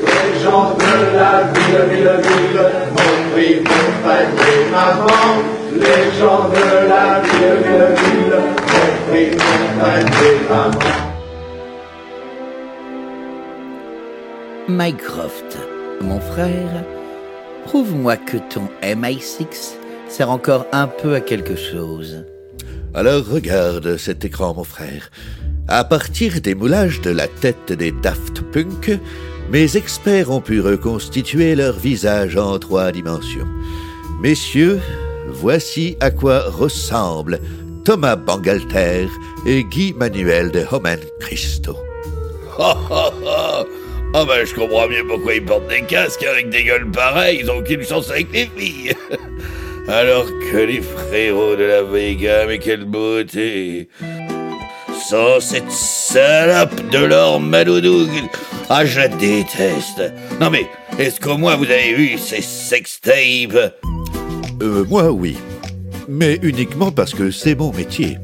Les 0.00 0.42
gens 0.42 0.74
de 0.74 1.16
la 1.16 1.42
ville, 1.52 1.90
ville, 1.90 2.10
ville 2.22 2.60
m'ont 2.90 3.32
pris 3.32 3.54
pour 3.64 3.90
panier, 4.02 4.58
maman. 4.72 5.42
Les 5.72 6.18
gens 6.18 6.48
de 6.48 6.88
la 6.88 7.20
ville, 7.20 7.62
ville, 7.62 7.94
ville 7.96 8.27
Mycroft, 14.68 15.58
mon 16.02 16.20
frère, 16.20 16.84
prouve-moi 17.64 18.16
que 18.16 18.36
ton 18.36 18.68
MI6 18.82 19.76
sert 20.08 20.30
encore 20.30 20.66
un 20.72 20.88
peu 20.88 21.14
à 21.14 21.20
quelque 21.20 21.56
chose. 21.56 22.24
Alors 22.92 23.26
regarde 23.26 23.96
cet 23.96 24.26
écran, 24.26 24.52
mon 24.54 24.64
frère. 24.64 25.10
À 25.68 25.84
partir 25.84 26.42
des 26.42 26.54
moulages 26.54 27.00
de 27.00 27.10
la 27.10 27.28
tête 27.28 27.72
des 27.72 27.92
Daft 27.92 28.42
Punk, 28.52 28.98
mes 29.50 29.76
experts 29.78 30.30
ont 30.30 30.42
pu 30.42 30.60
reconstituer 30.60 31.54
leur 31.54 31.78
visage 31.78 32.36
en 32.36 32.58
trois 32.58 32.92
dimensions. 32.92 33.48
Messieurs, 34.20 34.80
voici 35.28 35.96
à 36.00 36.10
quoi 36.10 36.40
ressemblent 36.50 37.40
Thomas 37.84 38.16
Bangalter 38.16 39.08
et 39.46 39.64
Guy 39.64 39.94
Manuel 39.94 40.50
de 40.50 40.64
Homan 40.70 40.98
Christo. 41.20 41.76
Ah 42.58 42.76
ah 42.90 43.64
Ah 44.14 44.24
ben 44.24 44.44
je 44.44 44.54
comprends 44.54 44.88
mieux 44.88 45.06
pourquoi 45.06 45.34
ils 45.34 45.44
portent 45.44 45.68
des 45.68 45.82
casques 45.82 46.24
avec 46.24 46.50
des 46.50 46.64
gueules 46.64 46.90
pareilles, 46.90 47.40
ils 47.42 47.50
ont 47.50 47.58
aucune 47.58 47.84
chance 47.84 48.10
avec 48.10 48.32
les 48.32 48.50
filles. 48.56 48.94
Alors 49.88 50.26
que 50.50 50.56
les 50.58 50.82
frérots 50.82 51.56
de 51.56 51.64
la 51.64 51.82
Vega, 51.82 52.46
mais 52.46 52.58
quelle 52.58 52.84
beauté 52.84 53.88
Sans 55.08 55.40
cette 55.40 55.70
salope 55.70 56.90
de 56.90 56.98
l'or 56.98 57.40
Malodoug 57.40 58.10
Ah 58.68 58.84
je 58.84 58.98
la 58.98 59.08
déteste 59.08 60.02
Non 60.40 60.50
mais, 60.50 60.66
est-ce 60.98 61.18
qu'au 61.20 61.38
moins 61.38 61.56
vous 61.56 61.64
avez 61.64 61.94
vu 61.94 62.18
ces 62.18 62.42
sextapes? 62.42 63.72
Euh, 64.60 64.84
moi, 64.88 65.10
oui. 65.10 65.36
Mais 66.08 66.38
uniquement 66.42 66.90
parce 66.90 67.12
que 67.12 67.30
c'est 67.30 67.54
mon 67.54 67.70
métier. 67.70 68.16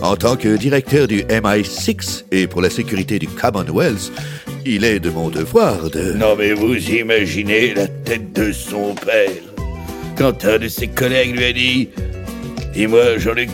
En 0.00 0.14
tant 0.14 0.36
que 0.36 0.56
directeur 0.56 1.08
du 1.08 1.22
MI6 1.24 2.24
et 2.30 2.46
pour 2.46 2.62
la 2.62 2.70
sécurité 2.70 3.18
du 3.18 3.26
Commonwealth, 3.26 4.12
il 4.64 4.84
est 4.84 5.00
de 5.00 5.10
mon 5.10 5.28
devoir 5.28 5.90
de... 5.90 6.12
Non 6.12 6.36
mais 6.36 6.52
vous 6.52 6.76
imaginez 6.76 7.74
la 7.74 7.88
tête 7.88 8.32
de 8.32 8.52
son 8.52 8.94
père 8.94 9.28
quand 10.16 10.44
un 10.44 10.58
de 10.58 10.68
ses 10.68 10.86
collègues 10.88 11.36
lui 11.36 11.44
a 11.44 11.52
dit 11.52 11.88
Dis-moi 12.74 13.18
Jean-Luc, 13.18 13.50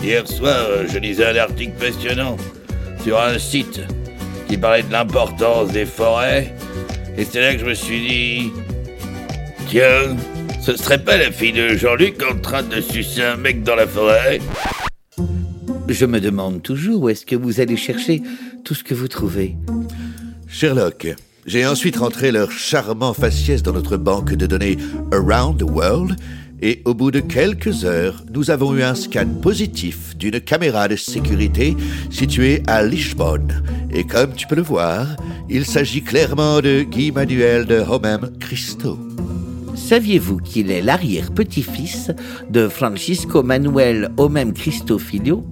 hier 0.00 0.26
soir 0.28 0.68
je 0.88 0.98
lisais 0.98 1.26
un 1.26 1.36
article 1.36 1.72
passionnant 1.72 2.36
sur 3.02 3.20
un 3.20 3.38
site 3.38 3.80
qui 4.48 4.56
parlait 4.56 4.82
de 4.82 4.92
l'importance 4.92 5.72
des 5.72 5.86
forêts 5.86 6.54
et 7.18 7.24
c'est 7.24 7.40
là 7.40 7.54
que 7.54 7.60
je 7.60 7.66
me 7.66 7.74
suis 7.74 8.00
dit 8.00 8.52
Tiens, 9.68 10.16
ce 10.64 10.78
serait 10.78 11.04
pas 11.04 11.18
la 11.18 11.30
fille 11.30 11.52
de 11.52 11.76
Jean-Luc 11.76 12.22
en 12.22 12.38
train 12.38 12.62
de 12.62 12.80
sucer 12.80 13.22
un 13.22 13.36
mec 13.36 13.62
dans 13.64 13.74
la 13.74 13.86
forêt 13.86 14.40
Je 15.88 16.06
me 16.06 16.20
demande 16.20 16.62
toujours 16.62 17.02
où 17.02 17.08
est-ce 17.10 17.26
que 17.26 17.36
vous 17.36 17.60
allez 17.60 17.76
chercher 17.76 18.22
tout 18.64 18.74
ce 18.74 18.82
que 18.82 18.94
vous 18.94 19.08
trouvez. 19.08 19.56
Sherlock, 20.48 21.08
j'ai 21.44 21.66
ensuite 21.66 21.96
rentré 21.96 22.32
leur 22.32 22.50
charmant 22.50 23.12
faciès 23.12 23.62
dans 23.62 23.74
notre 23.74 23.98
banque 23.98 24.32
de 24.32 24.46
données 24.46 24.78
Around 25.12 25.58
the 25.58 25.70
World 25.70 26.16
et 26.62 26.80
au 26.86 26.94
bout 26.94 27.10
de 27.10 27.20
quelques 27.20 27.84
heures, 27.84 28.24
nous 28.32 28.50
avons 28.50 28.74
eu 28.74 28.82
un 28.82 28.94
scan 28.94 29.28
positif 29.42 30.16
d'une 30.16 30.40
caméra 30.40 30.88
de 30.88 30.96
sécurité 30.96 31.76
située 32.10 32.62
à 32.66 32.82
Lisbonne. 32.82 33.62
Et 33.92 34.04
comme 34.04 34.32
tu 34.32 34.46
peux 34.46 34.56
le 34.56 34.62
voir, 34.62 35.08
il 35.50 35.66
s'agit 35.66 36.00
clairement 36.00 36.62
de 36.62 36.84
Guy 36.84 37.12
Manuel 37.12 37.66
de 37.66 37.80
Homem 37.80 38.30
Christo. 38.40 38.98
Saviez-vous 39.74 40.38
qu'il 40.38 40.70
est 40.70 40.80
l'arrière-petit-fils 40.80 42.12
de 42.48 42.68
Francisco 42.68 43.42
Manuel 43.42 44.10
Homem 44.16 44.52
Cristo 44.52 44.98
Filho, 44.98 45.44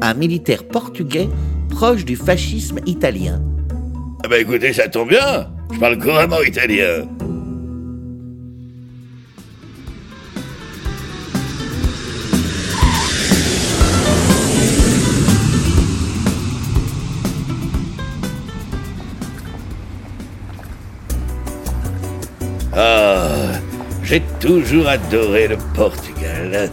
un 0.00 0.14
militaire 0.14 0.64
portugais 0.64 1.28
proche 1.68 2.04
du 2.04 2.16
fascisme 2.16 2.78
italien? 2.86 3.42
Ah 4.24 4.28
bah 4.28 4.38
écoutez, 4.38 4.72
ça 4.72 4.88
tombe 4.88 5.10
bien. 5.10 5.50
Je 5.72 5.78
parle 5.78 5.98
couramment 5.98 6.42
italien 6.42 7.06
j'ai 24.16 24.22
toujours 24.40 24.88
adoré 24.88 25.46
le 25.46 25.58
Portugal. 25.74 26.70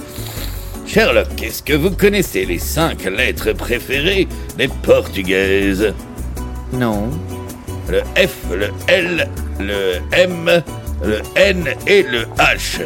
Sherlock, 0.87 1.41
est-ce 1.41 1.61
que 1.61 1.73
vous 1.73 1.91
connaissez 1.91 2.45
les 2.45 2.57
cinq 2.59 3.03
lettres 3.03 3.51
préférées 3.51 4.29
des 4.57 4.69
Portugaises? 4.69 5.93
Non. 6.71 7.09
Le 7.89 8.01
F, 8.15 8.37
le 8.49 8.69
L, 8.87 9.27
le 9.59 9.95
M, 10.13 10.63
le 11.03 11.21
N 11.35 11.67
et 11.85 12.03
le 12.03 12.23
H. 12.37 12.79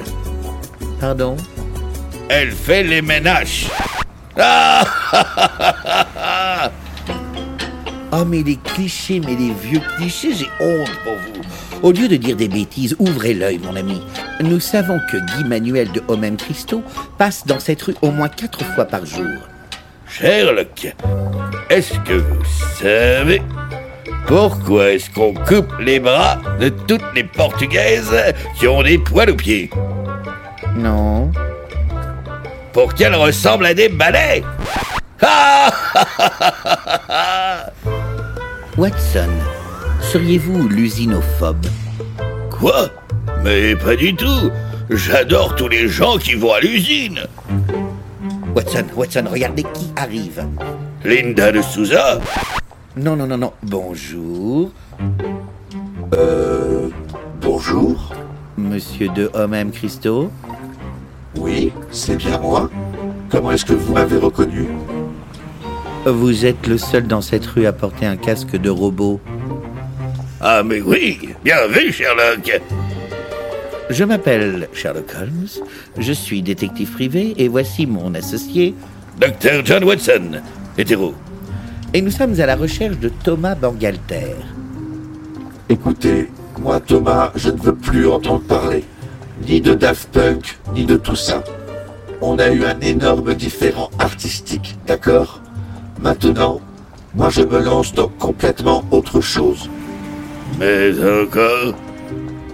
Pardon? 1.00 1.38
Elle 2.30 2.52
fait 2.52 2.82
les 2.82 3.04
ménages. 3.04 3.68
Ah 4.40 4.84
Oh 8.12 8.26
mais 8.26 8.42
les 8.42 8.56
clichés, 8.56 9.20
mais 9.20 9.36
les 9.36 9.54
vieux 9.54 9.82
clichés, 9.98 10.34
j'ai 10.34 10.50
honte 10.60 10.90
pour 11.04 11.14
vous. 11.14 11.44
Au 11.84 11.92
lieu 11.92 12.08
de 12.08 12.16
dire 12.16 12.36
des 12.36 12.48
bêtises, 12.48 12.96
ouvrez 13.00 13.34
l'œil, 13.34 13.60
mon 13.60 13.76
ami. 13.76 14.02
Nous 14.42 14.60
savons 14.60 15.00
que 15.12 15.18
Guy 15.18 15.44
Manuel 15.44 15.92
de 15.92 16.02
Homem 16.08 16.36
Christo 16.38 16.84
passe 17.18 17.46
dans 17.46 17.60
cette 17.60 17.82
rue 17.82 17.96
au 18.02 18.12
moins 18.12 18.30
quatre 18.30 18.64
fois 18.64 18.86
par 18.86 19.06
jour. 19.06 19.26
Sherlock, 20.08 20.96
est-ce 21.70 21.94
que 22.00 22.14
vous 22.14 22.44
savez 22.80 23.42
pourquoi 24.28 24.92
est-ce 24.92 25.10
qu'on 25.10 25.34
coupe 25.34 25.72
les 25.80 26.02
bras 26.02 26.38
de 26.60 26.68
toutes 26.68 27.14
les 27.16 27.24
Portugaises 27.24 28.14
qui 28.60 28.68
ont 28.68 28.84
des 28.84 28.98
poils 28.98 29.30
aux 29.30 29.36
pieds? 29.36 29.70
Non. 30.76 31.32
Pour 32.74 32.94
qu'elles 32.94 33.16
ressemblent 33.16 33.66
à 33.66 33.74
des 33.74 33.88
balais 33.88 34.44
Ah 35.22 35.72
Watson, 38.78 39.30
seriez-vous 40.02 40.68
lusinophobe 40.68 41.66
Quoi? 42.50 42.90
Mais 43.44 43.76
pas 43.76 43.96
du 43.96 44.16
tout 44.16 44.52
J'adore 44.90 45.56
tous 45.56 45.68
les 45.68 45.88
gens 45.88 46.18
qui 46.18 46.34
vont 46.36 46.54
à 46.54 46.60
l'usine 46.60 47.20
Watson, 48.56 48.86
Watson, 48.96 49.26
regardez 49.30 49.64
qui 49.74 49.92
arrive. 49.96 50.44
Linda 51.06 51.52
de 51.52 51.62
Souza 51.62 52.20
Non, 52.96 53.16
non, 53.16 53.28
non, 53.28 53.38
non. 53.38 53.54
Bonjour, 53.62 54.72
Bonjour. 57.42 58.14
monsieur 58.58 59.10
de 59.10 59.30
Homem 59.36 59.72
Christo. 59.72 60.32
Oui, 61.36 61.72
c'est 61.92 62.16
bien 62.16 62.40
moi. 62.40 62.70
Comment 63.30 63.52
est-ce 63.52 63.66
que 63.66 63.74
vous 63.74 63.94
m'avez 63.94 64.18
reconnu? 64.18 64.68
Vous 66.06 66.46
êtes 66.46 66.66
le 66.66 66.78
seul 66.80 67.06
dans 67.06 67.22
cette 67.22 67.46
rue 67.46 67.68
à 67.68 67.74
porter 67.74 68.08
un 68.08 68.16
casque 68.18 68.56
de 68.56 68.70
robot. 68.72 69.20
Ah 70.40 70.62
mais 70.64 70.82
oui 70.82 71.30
Bien 71.44 71.68
vu 71.68 71.92
Sherlock 71.92 72.62
Je 73.90 74.04
m'appelle 74.04 74.70
Sherlock 74.74 75.12
Holmes, 75.20 75.48
je 75.98 76.14
suis 76.14 76.42
détective 76.44 76.92
privé 76.92 77.34
et 77.38 77.48
voici 77.48 77.88
mon 77.88 78.14
associé. 78.14 78.76
Dr 79.20 79.66
John 79.66 79.84
Watson, 79.84 80.42
hétéro. 80.78 81.16
Et 81.94 82.02
nous 82.02 82.12
sommes 82.12 82.40
à 82.40 82.46
la 82.46 82.56
recherche 82.56 83.00
de 83.00 83.10
Thomas 83.10 83.56
Bangalter. 83.56 84.36
Écoutez, 85.70 86.30
moi 86.60 86.80
Thomas, 86.82 87.32
je 87.36 87.50
ne 87.50 87.58
veux 87.58 87.76
plus 87.76 88.08
entendre 88.08 88.44
parler. 88.44 88.84
Ni 89.48 89.60
de 89.60 89.74
Daft 89.74 90.10
Punk, 90.12 90.60
ni 90.74 90.86
de 90.86 90.98
tout 90.98 91.16
ça. 91.16 91.44
On 92.22 92.38
a 92.38 92.50
eu 92.50 92.64
un 92.66 92.80
énorme 92.82 93.34
différent 93.34 93.90
artistique, 93.98 94.76
d'accord? 94.86 95.42
Maintenant, 96.02 96.62
moi 97.16 97.30
je 97.30 97.42
me 97.42 97.60
lance 97.60 97.94
dans 97.94 98.08
complètement 98.08 98.84
autre 98.92 99.22
chose. 99.22 99.70
Mais 100.60 100.92
encore 101.00 101.76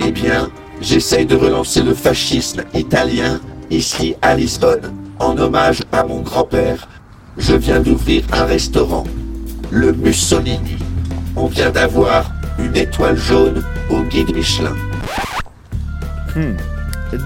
Eh 0.06 0.12
bien, 0.12 0.50
j'essaye 0.82 1.26
de 1.26 1.36
relancer 1.36 1.82
le 1.82 1.94
fascisme 1.94 2.64
italien 2.74 3.40
ici 3.70 4.16
à 4.22 4.36
Lisbonne, 4.36 4.94
en 5.20 5.38
hommage 5.38 5.82
à 5.92 6.04
mon 6.04 6.22
grand-père. 6.22 6.88
Je 7.38 7.56
viens 7.56 7.80
d'ouvrir 7.80 8.24
un 8.32 8.46
restaurant, 8.46 9.06
le 9.72 9.94
Mussolini. 9.94 10.78
On 11.36 11.48
vient 11.48 11.72
d'avoir 11.72 12.32
une 12.60 12.76
étoile 12.76 13.18
jaune 13.18 13.64
au 13.90 14.02
guide 14.04 14.36
Michelin. 14.36 14.76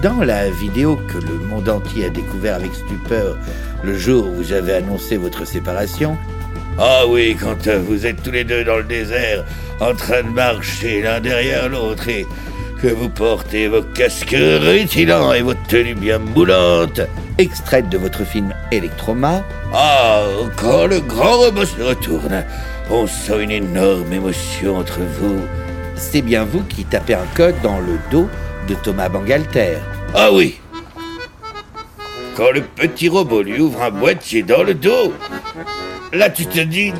Dans 0.02 0.22
la 0.22 0.50
vidéo 0.50 0.98
que 1.08 1.18
le 1.18 1.46
monde 1.46 1.68
entier 1.68 2.06
a 2.06 2.10
découvert 2.10 2.56
avec 2.56 2.74
stupeur 2.74 3.36
le 3.82 3.96
jour 3.96 4.26
où 4.26 4.34
vous 4.34 4.52
avez 4.52 4.74
annoncé 4.74 5.16
votre 5.16 5.46
séparation, 5.46 6.16
Ah 6.78 7.02
oui, 7.08 7.36
quand 7.40 7.66
euh, 7.66 7.80
vous 7.84 8.06
êtes 8.06 8.22
tous 8.22 8.30
les 8.30 8.44
deux 8.44 8.62
dans 8.64 8.76
le 8.76 8.84
désert, 8.84 9.44
en 9.80 9.94
train 9.94 10.22
de 10.22 10.28
marcher 10.28 11.02
l'un 11.02 11.20
derrière 11.20 11.68
l'autre 11.68 12.08
et 12.08 12.24
que 12.80 12.86
vous 12.88 13.08
portez 13.08 13.66
vos 13.66 13.82
casques 13.82 14.36
rutilants 14.38 15.32
et 15.32 15.42
votre 15.42 15.62
tenue 15.66 15.94
bien 15.94 16.18
moulante. 16.20 17.00
extraite 17.38 17.88
de 17.88 17.98
votre 17.98 18.24
film 18.24 18.54
Electroma, 18.70 19.42
Ah, 19.74 20.22
quand 20.56 20.86
le 20.86 21.00
grand 21.00 21.38
robot 21.38 21.64
se 21.64 21.82
retourne, 21.82 22.44
on 22.90 23.06
sent 23.06 23.42
une 23.42 23.50
énorme 23.50 24.12
émotion 24.12 24.76
entre 24.76 25.00
vous. 25.00 25.40
c'est 25.96 26.22
bien 26.22 26.44
vous 26.44 26.62
qui 26.62 26.84
tapez 26.84 27.14
un 27.14 27.26
code 27.34 27.56
dans 27.62 27.78
le 27.80 27.98
dos 28.12 28.28
de 28.68 28.74
Thomas 28.74 29.08
Bangalter. 29.08 29.78
Ah 30.14 30.30
oui 30.32 30.60
Quand 32.36 32.52
le 32.54 32.60
petit 32.62 33.08
robot 33.08 33.42
lui 33.42 33.60
ouvre 33.60 33.82
un 33.82 33.90
boîtier 33.90 34.44
dans 34.44 34.62
le 34.62 34.74
dos, 34.74 35.12
là 36.12 36.30
tu 36.30 36.46
te 36.46 36.60
dis... 36.60 36.92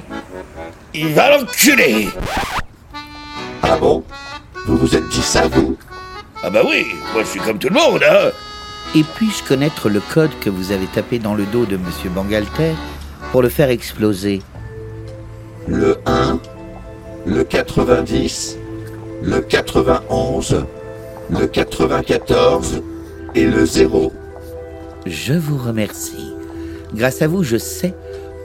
Il 0.94 1.09
va 1.14 1.37
l'enculer. 1.37 2.09
Ah 3.62 3.77
bon? 3.77 4.03
Vous 4.66 4.77
vous 4.77 4.97
êtes 4.97 5.09
dit 5.09 5.23
ça, 5.23 5.47
vous? 5.49 5.77
Ah 6.42 6.51
bah 6.51 6.62
oui, 6.66 6.87
moi 7.12 7.23
je 7.23 7.29
suis 7.29 7.40
comme 7.40 7.59
tout 7.59 7.68
le 7.68 7.75
monde, 7.75 8.03
hein. 8.09 8.31
Et 8.97 9.03
puis-je 9.03 9.47
connaître 9.47 9.88
le 9.88 10.01
code 10.01 10.31
que 10.40 10.49
vous 10.49 10.73
avez 10.73 10.87
tapé 10.87 11.18
dans 11.18 11.35
le 11.35 11.44
dos 11.44 11.66
de 11.66 11.77
Monsieur 11.77 12.09
Bangalter 12.11 12.73
pour 13.33 13.42
le 13.42 13.49
faire 13.49 13.68
exploser? 13.68 14.40
Le 15.66 15.99
1, 16.07 16.38
le 17.27 17.44
90, 17.44 18.57
le 19.23 19.40
91, 19.40 20.64
le 21.29 21.47
94 21.47 22.83
et 23.35 23.44
le 23.44 23.66
0. 23.66 24.12
Je 25.05 25.35
vous 25.35 25.59
remercie. 25.59 26.33
Grâce 26.94 27.21
à 27.21 27.29
vous, 27.29 27.42
je 27.42 27.59
sais 27.59 27.94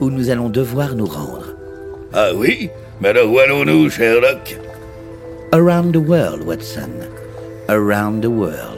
où 0.00 0.10
nous 0.10 0.30
allons 0.30 0.48
devoir 0.48 0.94
nous 0.94 1.06
rendre. 1.06 1.54
Ah 2.12 2.30
oui? 2.34 2.70
Mais 3.00 3.08
alors 3.08 3.30
où 3.30 3.38
allons-nous, 3.38 3.90
Sherlock 3.90 4.58
Around 5.52 5.92
the 5.92 5.98
world, 5.98 6.42
Watson. 6.44 6.90
Around 7.68 8.22
the 8.22 8.30
world. 8.30 8.70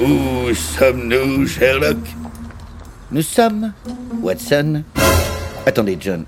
Où 0.00 0.54
sommes-nous, 0.54 1.46
Sherlock 1.46 1.98
nous 3.10 3.22
sommes, 3.22 3.72
Watson. 4.20 4.82
Attendez, 5.64 5.96
John. 5.98 6.24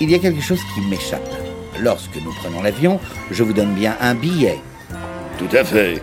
Il 0.00 0.10
y 0.10 0.16
a 0.16 0.18
quelque 0.18 0.40
chose 0.40 0.58
qui 0.74 0.80
m'échappe. 0.80 1.22
Lorsque 1.80 2.16
nous 2.16 2.32
prenons 2.42 2.60
l'avion, 2.60 2.98
je 3.30 3.44
vous 3.44 3.52
donne 3.52 3.72
bien 3.74 3.96
un 4.00 4.16
billet. 4.16 4.58
Tout 5.38 5.56
à 5.56 5.62
fait, 5.62 6.02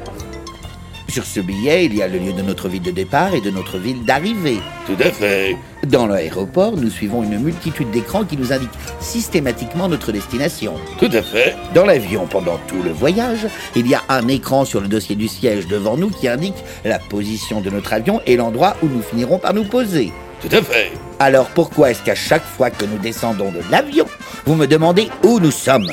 Sur 1.10 1.26
ce 1.26 1.40
billet, 1.40 1.86
il 1.86 1.96
y 1.96 2.04
a 2.04 2.08
le 2.08 2.20
lieu 2.20 2.34
de 2.34 2.44
notre 2.44 2.70
ville 2.70 2.84
de 2.84 2.92
départ 2.92 3.34
et 3.34 3.42
de 3.42 3.50
notre 3.50 3.80
ville 3.80 4.06
d'arrivée. 4.06 4.60
tout 4.86 4.96
à 5.00 5.10
fait. 5.10 5.58
Dans 5.88 6.06
l'aéroport, 6.06 6.78
nous 6.78 6.92
suivons 6.92 7.24
une 7.24 7.40
multitude 7.40 7.90
d'écrans 7.90 8.26
qui 8.26 8.38
nous 8.38 8.54
indiquent 8.54 8.70
systématiquement 9.00 9.90
notre 9.90 10.12
destination. 10.12 10.76
Tout 11.00 11.10
à 11.12 11.24
fait. 11.24 11.56
Dans 11.74 11.86
l'avion, 11.86 12.28
pendant 12.28 12.60
tout 12.68 12.84
le 12.84 12.92
voyage, 12.92 13.48
il 13.76 13.88
y 13.88 13.96
a 13.96 14.04
un 14.08 14.28
écran 14.28 14.66
sur 14.66 14.82
le 14.82 14.88
dossier 14.88 15.16
du 15.16 15.28
siège 15.28 15.68
devant 15.68 15.98
nous 15.98 16.12
qui 16.12 16.28
indique 16.28 16.64
la 16.86 17.00
position 17.00 17.60
de 17.60 17.72
notre 17.72 17.92
avion 17.92 18.22
et 18.28 18.38
l'endroit 18.38 18.78
où 18.84 18.88
nous 18.88 19.02
finirons 19.02 19.40
par 19.40 19.56
nous 19.56 19.64
poser. 19.64 20.14
Tout 20.42 20.56
à 20.56 20.62
fait. 20.62 20.92
Alors 21.18 21.48
pourquoi 21.48 21.90
est-ce 21.90 22.04
qu'à 22.04 22.16
chaque 22.16 22.46
fois 22.46 22.70
que 22.70 22.86
nous 22.86 23.00
descendons 23.00 23.52
de 23.52 23.62
l'avion, 23.72 24.06
vous 24.46 24.56
me 24.56 24.68
demandez 24.68 25.10
où 25.24 25.40
nous 25.40 25.52
sommes? 25.52 25.92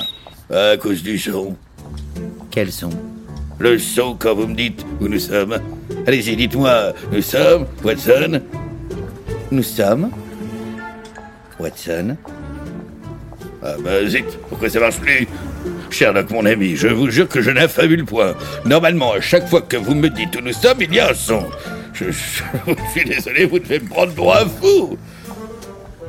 À 0.52 0.76
cause 0.76 1.02
du 1.02 1.18
son. 1.18 1.56
Quels 2.50 2.70
sont 2.70 2.90
Le 3.58 3.78
son 3.78 4.14
quand 4.18 4.34
vous 4.34 4.46
me 4.46 4.54
dites 4.54 4.84
où 5.00 5.08
nous 5.08 5.18
sommes. 5.18 5.58
Allez-y, 6.06 6.36
dites-moi, 6.36 6.92
nous 7.10 7.22
sommes, 7.22 7.66
Watson 7.84 8.40
Nous 9.50 9.62
sommes 9.62 10.10
Watson 11.58 12.16
Ah 13.62 13.74
bah 13.82 14.06
zut, 14.06 14.26
pourquoi 14.48 14.68
ça 14.68 14.80
marche 14.80 14.98
plus? 14.98 15.26
Sherlock, 15.90 16.30
mon 16.30 16.44
ami, 16.44 16.76
je 16.76 16.88
vous 16.88 17.08
jure 17.10 17.28
que 17.28 17.40
je 17.40 17.50
n'affabule 17.50 18.04
point. 18.04 18.34
Normalement, 18.66 19.12
à 19.12 19.20
chaque 19.20 19.48
fois 19.48 19.62
que 19.62 19.76
vous 19.76 19.94
me 19.94 20.10
dites 20.10 20.36
où 20.36 20.42
nous 20.42 20.52
sommes, 20.52 20.78
il 20.82 20.94
y 20.94 21.00
a 21.00 21.10
un 21.10 21.14
son. 21.14 21.42
Je, 21.94 22.04
je- 22.06 22.10
je 22.66 22.72
suis 22.92 23.04
désolé, 23.08 23.46
vous 23.46 23.58
devez 23.58 23.80
me 23.80 23.88
prendre 23.88 24.12
pour 24.12 24.36
un 24.36 24.44
fou. 24.46 24.98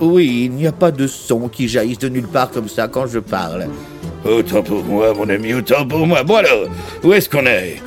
Oui, 0.02 0.44
il 0.46 0.52
n'y 0.52 0.68
a 0.68 0.72
pas 0.74 0.92
de 0.92 1.08
son 1.08 1.48
qui 1.48 1.68
jaillisse 1.68 2.00
de 2.00 2.10
nulle 2.10 2.28
part 2.28 2.52
comme 2.52 2.68
ça 2.68 2.88
quand 2.88 3.08
je 3.08 3.20
parle. 3.20 3.68
Autant 4.26 4.64
pour 4.64 4.84
moi, 4.84 5.14
mon 5.14 5.30
ami, 5.30 5.54
autant 5.54 5.88
pour 5.88 6.06
moi. 6.06 6.24
Bon 6.24 6.36
alors, 6.36 6.68
où 7.04 7.14
est-ce 7.14 7.30
qu'on 7.30 7.46
est? 7.46 7.82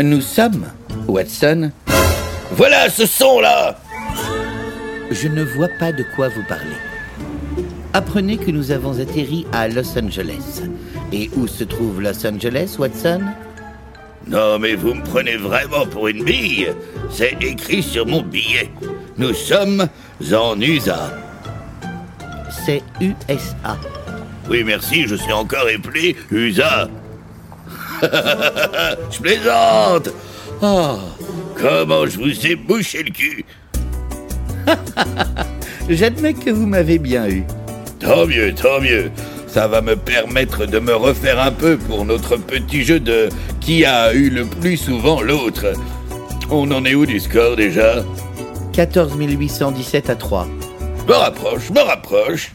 Nous 0.00 0.20
sommes, 0.20 0.66
Watson, 1.06 1.70
Voilà 2.52 2.88
ce 2.88 3.06
son-là 3.06 3.76
je 5.12 5.28
ne 5.28 5.42
vois 5.42 5.68
pas 5.78 5.92
de 5.92 6.04
quoi 6.16 6.28
vous 6.28 6.42
parlez. 6.48 6.76
Apprenez 7.92 8.38
que 8.38 8.50
nous 8.50 8.70
avons 8.70 8.98
atterri 8.98 9.46
à 9.52 9.68
Los 9.68 9.98
Angeles. 9.98 10.62
Et 11.12 11.30
où 11.36 11.46
se 11.46 11.64
trouve 11.64 12.00
Los 12.00 12.26
Angeles, 12.26 12.76
Watson? 12.78 13.20
Non, 14.26 14.58
mais 14.58 14.74
vous 14.74 14.94
me 14.94 15.02
prenez 15.02 15.36
vraiment 15.36 15.84
pour 15.86 16.08
une 16.08 16.24
bille. 16.24 16.68
C'est 17.10 17.36
écrit 17.42 17.82
sur 17.82 18.06
mon 18.06 18.22
billet. 18.22 18.70
Nous 19.18 19.34
sommes 19.34 19.86
en 20.32 20.58
USA. 20.60 21.10
C'est 22.64 22.82
USA. 23.00 23.76
Oui, 24.48 24.64
merci, 24.64 25.06
je 25.06 25.14
suis 25.14 25.32
encore 25.32 25.68
épelé, 25.68 26.16
USA. 26.30 26.88
je 28.02 29.18
plaisante. 29.20 30.08
Oh, 30.60 30.98
comment 31.56 32.06
je 32.06 32.18
vous 32.18 32.46
ai 32.46 32.56
bouché 32.56 33.02
le 33.02 33.10
cul. 33.10 33.44
J'admets 35.88 36.34
que 36.34 36.50
vous 36.50 36.66
m'avez 36.66 36.98
bien 36.98 37.28
eu. 37.28 37.44
Tant 38.00 38.26
mieux, 38.26 38.54
tant 38.54 38.80
mieux. 38.80 39.10
Ça 39.46 39.68
va 39.68 39.80
me 39.80 39.96
permettre 39.96 40.66
de 40.66 40.78
me 40.78 40.94
refaire 40.94 41.40
un 41.40 41.52
peu 41.52 41.76
pour 41.76 42.04
notre 42.04 42.36
petit 42.36 42.84
jeu 42.84 42.98
de 42.98 43.28
qui 43.60 43.84
a 43.84 44.12
eu 44.12 44.30
le 44.30 44.46
plus 44.46 44.76
souvent 44.76 45.20
l'autre. 45.20 45.72
On 46.50 46.70
en 46.70 46.84
est 46.84 46.94
où 46.94 47.06
du 47.06 47.20
score 47.20 47.56
déjà? 47.56 48.04
14 48.72 49.14
817 49.18 50.10
à 50.10 50.16
3. 50.16 50.48
Je 50.98 51.12
me 51.12 51.16
rapproche, 51.16 51.62
je 51.68 51.72
me 51.72 51.80
rapproche. 51.80 52.52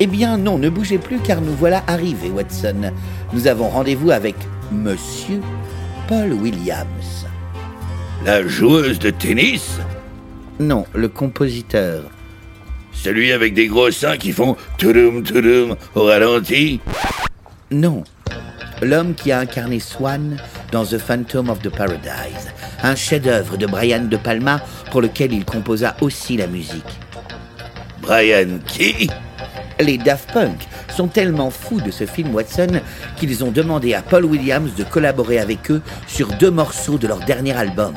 Eh 0.00 0.06
bien 0.06 0.38
non, 0.38 0.58
ne 0.58 0.68
bougez 0.68 0.98
plus 0.98 1.18
car 1.18 1.40
nous 1.40 1.54
voilà 1.54 1.82
arrivés, 1.88 2.30
Watson. 2.30 2.92
Nous 3.32 3.48
avons 3.48 3.68
rendez-vous 3.68 4.12
avec 4.12 4.36
Monsieur 4.70 5.40
Paul 6.06 6.32
Williams. 6.34 7.26
La 8.24 8.46
joueuse 8.46 8.98
de 8.98 9.10
tennis? 9.10 9.78
Non, 10.60 10.86
le 10.94 11.08
compositeur. 11.08 12.04
Celui 12.92 13.32
avec 13.32 13.54
des 13.54 13.66
gros 13.66 13.90
seins 13.90 14.16
qui 14.16 14.32
font 14.32 14.56
toudoum 14.76 15.22
toudoum 15.22 15.76
au 15.94 16.04
ralenti? 16.04 16.80
Non, 17.70 18.04
l'homme 18.82 19.14
qui 19.14 19.32
a 19.32 19.40
incarné 19.40 19.80
Swan 19.80 20.36
dans 20.72 20.84
The 20.84 20.98
Phantom 20.98 21.48
of 21.50 21.60
the 21.60 21.70
Paradise, 21.70 22.52
un 22.82 22.94
chef-d'œuvre 22.94 23.56
de 23.56 23.66
Brian 23.66 24.04
De 24.04 24.16
Palma 24.16 24.60
pour 24.90 25.00
lequel 25.00 25.32
il 25.32 25.44
composa 25.44 25.96
aussi 26.00 26.36
la 26.36 26.46
musique. 26.46 27.00
Brian 28.00 28.58
qui? 28.66 29.08
Les 29.80 29.96
Daft 29.96 30.32
Punk 30.32 30.66
sont 30.94 31.08
tellement 31.08 31.50
fous 31.50 31.80
de 31.80 31.90
ce 31.90 32.04
film 32.04 32.34
Watson 32.34 32.80
qu'ils 33.16 33.44
ont 33.44 33.50
demandé 33.50 33.94
à 33.94 34.02
Paul 34.02 34.24
Williams 34.24 34.74
de 34.76 34.84
collaborer 34.84 35.38
avec 35.38 35.70
eux 35.70 35.82
sur 36.06 36.28
deux 36.28 36.50
morceaux 36.50 36.98
de 36.98 37.06
leur 37.06 37.20
dernier 37.20 37.56
album. 37.56 37.94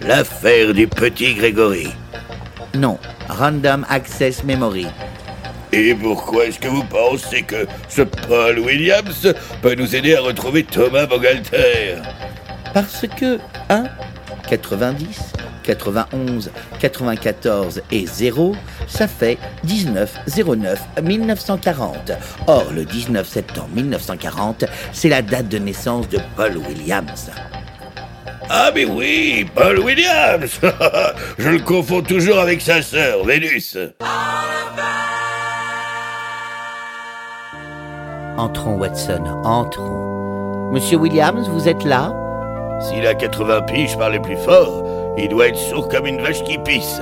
L'affaire 0.00 0.72
du 0.72 0.86
petit 0.86 1.34
Grégory. 1.34 1.88
Non, 2.74 2.98
Random 3.28 3.84
Access 3.90 4.42
Memory. 4.44 4.86
Et 5.72 5.94
pourquoi 5.94 6.46
est-ce 6.46 6.58
que 6.58 6.68
vous 6.68 6.84
pensez 6.84 7.42
que 7.42 7.66
ce 7.88 8.02
Paul 8.02 8.58
Williams 8.58 9.34
peut 9.62 9.74
nous 9.74 9.94
aider 9.94 10.16
à 10.16 10.20
retrouver 10.20 10.64
Thomas 10.64 11.06
Bogalter? 11.06 11.96
Parce 12.72 13.04
que 13.18 13.38
1, 13.68 13.84
90, 14.48 15.32
91, 15.62 16.50
94 16.80 17.82
et 17.90 18.06
0, 18.06 18.54
ça 18.86 19.06
fait 19.06 19.38
19 19.64 20.18
09 20.46 20.80
1940. 21.02 22.12
Or, 22.46 22.66
le 22.74 22.84
19 22.84 23.26
septembre 23.26 23.68
1940, 23.74 24.64
c'est 24.92 25.08
la 25.08 25.22
date 25.22 25.48
de 25.48 25.58
naissance 25.58 26.08
de 26.08 26.18
Paul 26.36 26.56
Williams. 26.58 27.30
Ah 28.48 28.70
mais 28.74 28.84
oui, 28.84 29.46
Paul 29.54 29.78
Williams 29.78 30.58
Je 31.38 31.48
le 31.50 31.60
confonds 31.60 32.02
toujours 32.02 32.40
avec 32.40 32.60
sa 32.60 32.82
sœur, 32.82 33.24
Vénus. 33.24 33.76
Entrons, 38.36 38.78
Watson, 38.78 39.22
entrons. 39.44 40.70
Monsieur 40.72 40.96
Williams, 40.96 41.48
vous 41.48 41.68
êtes 41.68 41.84
là? 41.84 42.12
S'il 42.80 43.06
a 43.06 43.14
80 43.14 43.62
piges 43.62 43.98
par 43.98 44.10
les 44.10 44.18
plus 44.18 44.36
forts, 44.38 44.82
il 45.16 45.28
doit 45.28 45.48
être 45.48 45.58
sourd 45.58 45.88
comme 45.88 46.06
une 46.06 46.20
vache 46.20 46.42
qui 46.44 46.58
pisse. 46.58 47.00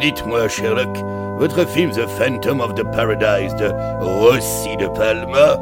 Dites-moi, 0.00 0.48
Sherlock, 0.48 0.96
votre 1.38 1.64
film 1.64 1.90
The 1.90 2.06
Phantom 2.06 2.60
of 2.60 2.74
the 2.74 2.84
Paradise 2.92 3.54
de 3.56 3.72
Rossi 4.00 4.76
de 4.76 4.86
Palma? 4.88 5.56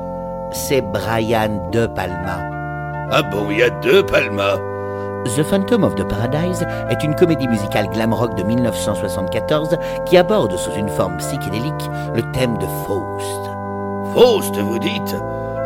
C'est 0.53 0.83
Brian 0.83 1.71
De 1.73 1.87
Palma. 1.87 2.39
Ah 3.13 3.23
bon, 3.23 3.51
il 3.51 3.59
y 3.59 3.63
a 3.63 3.71
deux 3.71 4.05
Palma 4.05 4.57
The 5.25 5.43
Phantom 5.43 5.85
of 5.85 5.95
the 5.97 6.09
Paradise 6.09 6.67
est 6.89 7.05
une 7.05 7.15
comédie 7.15 7.47
musicale 7.47 7.89
glam 7.89 8.15
rock 8.15 8.35
de 8.37 8.43
1974 8.43 9.77
qui 10.07 10.17
aborde 10.17 10.57
sous 10.57 10.73
une 10.73 10.89
forme 10.89 11.19
psychédélique 11.19 11.91
le 12.15 12.23
thème 12.33 12.57
de 12.57 12.67
Faust. 12.87 13.51
Faust, 14.15 14.57
vous 14.57 14.79
dites? 14.79 15.17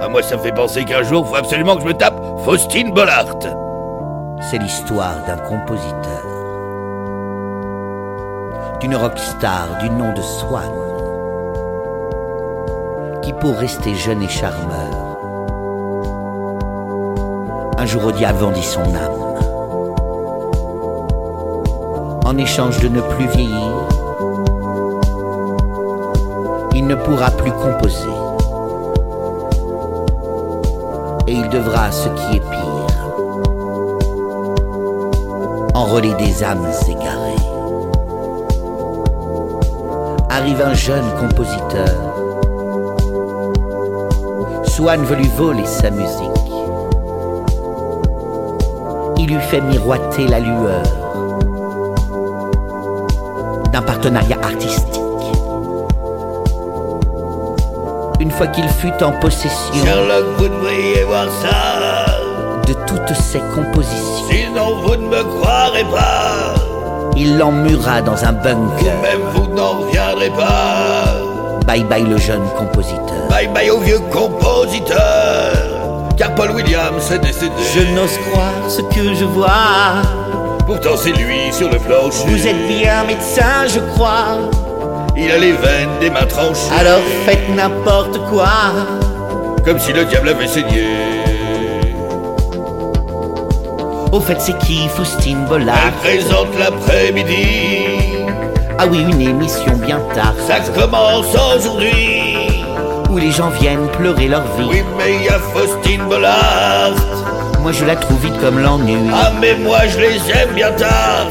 À 0.00 0.08
moi, 0.08 0.22
ça 0.22 0.36
me 0.36 0.42
fait 0.42 0.52
penser 0.52 0.84
qu'un 0.84 1.02
jour, 1.02 1.26
faut 1.26 1.36
absolument 1.36 1.76
que 1.76 1.82
je 1.82 1.86
me 1.86 1.94
tape 1.94 2.20
Faustine 2.44 2.92
Bollard. 2.92 3.36
C'est 4.50 4.58
l'histoire 4.58 5.24
d'un 5.26 5.38
compositeur, 5.38 6.22
d'une 8.80 8.94
rockstar 8.94 9.78
du 9.80 9.88
nom 9.88 10.12
de 10.12 10.20
Swan, 10.20 10.70
qui 13.22 13.32
pour 13.32 13.56
rester 13.56 13.94
jeune 13.94 14.22
et 14.22 14.28
charmeur, 14.28 15.16
un 17.78 17.86
jour 17.86 18.04
au 18.04 18.12
diable 18.12 18.38
vendit 18.38 18.62
son 18.62 18.82
âme. 18.82 19.24
En 22.26 22.36
échange 22.36 22.78
de 22.80 22.88
ne 22.88 23.00
plus 23.00 23.26
vieillir, 23.28 23.72
il 26.74 26.86
ne 26.86 26.94
pourra 26.96 27.30
plus 27.30 27.52
composer. 27.52 28.08
Et 31.26 31.32
il 31.32 31.48
devra, 31.48 31.90
ce 31.90 32.08
qui 32.10 32.36
est 32.36 32.40
pire, 32.40 32.73
enrôler 35.74 36.14
des 36.14 36.42
âmes 36.44 36.70
égarées. 36.88 37.42
Arrive 40.30 40.62
un 40.62 40.74
jeune 40.74 41.04
compositeur. 41.18 41.88
Swan 44.64 45.04
veut 45.04 45.16
lui 45.16 45.30
voler 45.36 45.66
sa 45.66 45.90
musique. 45.90 46.30
Il 49.18 49.26
lui 49.26 49.40
fait 49.40 49.60
miroiter 49.60 50.26
la 50.26 50.40
lueur 50.40 50.82
d'un 53.72 53.82
partenariat 53.82 54.38
artistique. 54.42 55.00
Une 58.20 58.30
fois 58.30 58.46
qu'il 58.48 58.68
fut 58.68 59.02
en 59.02 59.12
possession 59.12 59.74
Sherlock, 59.84 60.24
vous 60.38 60.48
devriez 60.48 61.04
voir 61.04 61.26
de 62.74 62.86
toutes 62.86 63.16
ses 63.16 63.40
compositions. 63.54 64.28
Sinon 64.30 64.76
vous 64.82 64.96
ne 64.96 65.08
me 65.08 65.22
croirez 65.22 65.84
pas. 65.84 66.54
Il 67.16 67.38
l'emmura 67.38 68.02
dans 68.02 68.24
un 68.24 68.32
bunker. 68.32 68.94
Même 69.02 69.20
vous 69.34 69.46
n'en 69.54 69.80
reviendrez 69.80 70.30
pas. 70.30 71.04
Bye 71.66 71.84
bye 71.84 72.02
le 72.02 72.18
jeune 72.18 72.44
compositeur. 72.58 73.28
Bye 73.30 73.48
bye 73.48 73.70
au 73.70 73.78
vieux 73.78 74.00
compositeur. 74.10 74.98
Car 76.16 76.34
Paul 76.34 76.50
Williams 76.52 77.10
est 77.12 77.18
décédé. 77.18 77.52
Je 77.74 77.80
n'ose 77.94 78.18
croire 78.30 78.68
ce 78.68 78.82
que 78.82 79.14
je 79.14 79.24
vois. 79.24 80.02
Pourtant 80.66 80.96
c'est 80.96 81.12
lui 81.12 81.52
sur 81.52 81.70
le 81.70 81.78
plancher. 81.78 82.26
Vous 82.26 82.46
êtes 82.46 82.68
bien 82.68 83.04
médecin, 83.04 83.66
je 83.68 83.80
crois. 83.94 84.38
Il 85.16 85.30
a 85.30 85.38
les 85.38 85.52
veines 85.52 85.98
des 86.00 86.10
mains 86.10 86.26
tranchées. 86.26 86.72
Alors 86.78 87.00
faites 87.24 87.48
n'importe 87.54 88.18
quoi. 88.30 88.48
Comme 89.64 89.78
si 89.78 89.92
le 89.92 90.04
diable 90.04 90.28
avait 90.30 90.48
saigné. 90.48 90.84
Au 94.14 94.20
fait, 94.20 94.40
c'est 94.40 94.56
qui 94.58 94.86
Faustine 94.86 95.38
Elle 95.40 95.48
Bollard 95.48 95.92
présente 96.00 96.56
l'après-midi. 96.56 97.82
Ah 98.78 98.86
oui, 98.88 99.00
une 99.00 99.20
émission 99.20 99.76
bien 99.76 99.98
tard. 100.14 100.34
Ça 100.46 100.60
commence 100.72 101.34
aujourd'hui. 101.34 102.22
Où 103.10 103.16
les 103.18 103.32
gens 103.32 103.48
viennent 103.48 103.88
pleurer 103.88 104.28
leur 104.28 104.44
vie. 104.56 104.68
Oui, 104.70 104.84
mais 104.96 105.16
il 105.16 105.24
y 105.24 105.28
a 105.28 105.40
Faustine 105.40 106.04
Bollard. 106.08 106.94
Moi, 107.60 107.72
je 107.72 107.84
la 107.84 107.96
trouve 107.96 108.20
vite 108.20 108.38
comme 108.40 108.60
l'ennui. 108.60 109.10
Ah, 109.12 109.32
mais 109.40 109.56
moi 109.56 109.78
je 109.88 109.98
les 109.98 110.30
aime 110.30 110.54
bien 110.54 110.70
tard. 110.70 111.26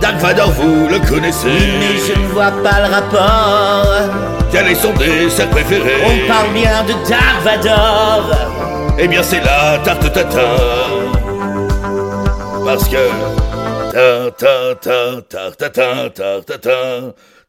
Dark 0.00 0.16
Vador, 0.16 0.50
vous 0.50 0.88
le 0.88 0.98
connaissez. 1.08 1.46
Mais 1.46 1.98
je 2.04 2.20
ne 2.20 2.26
vois 2.26 2.50
pas 2.64 2.80
le 2.84 2.92
rapport. 2.92 3.86
Quel 4.50 4.66
est 4.66 4.74
son 4.74 4.92
dessert 4.94 5.48
préféré 5.50 5.92
On 6.04 6.26
parle 6.26 6.52
bien 6.52 6.82
de 6.82 6.94
Dark 7.08 7.44
Vador. 7.44 8.36
Eh 8.98 9.06
bien, 9.06 9.22
c'est 9.22 9.40
la 9.44 9.78
tarte 9.84 10.12
tatin. 10.12 11.01
Parce 12.64 12.88
que. 12.88 13.10
Ta 13.92 14.30
ta 14.30 14.74
ta 14.74 15.20
ta 15.28 15.50
ta 15.50 15.70
ta 15.70 16.10
ta 16.10 16.40
ta 16.40 16.62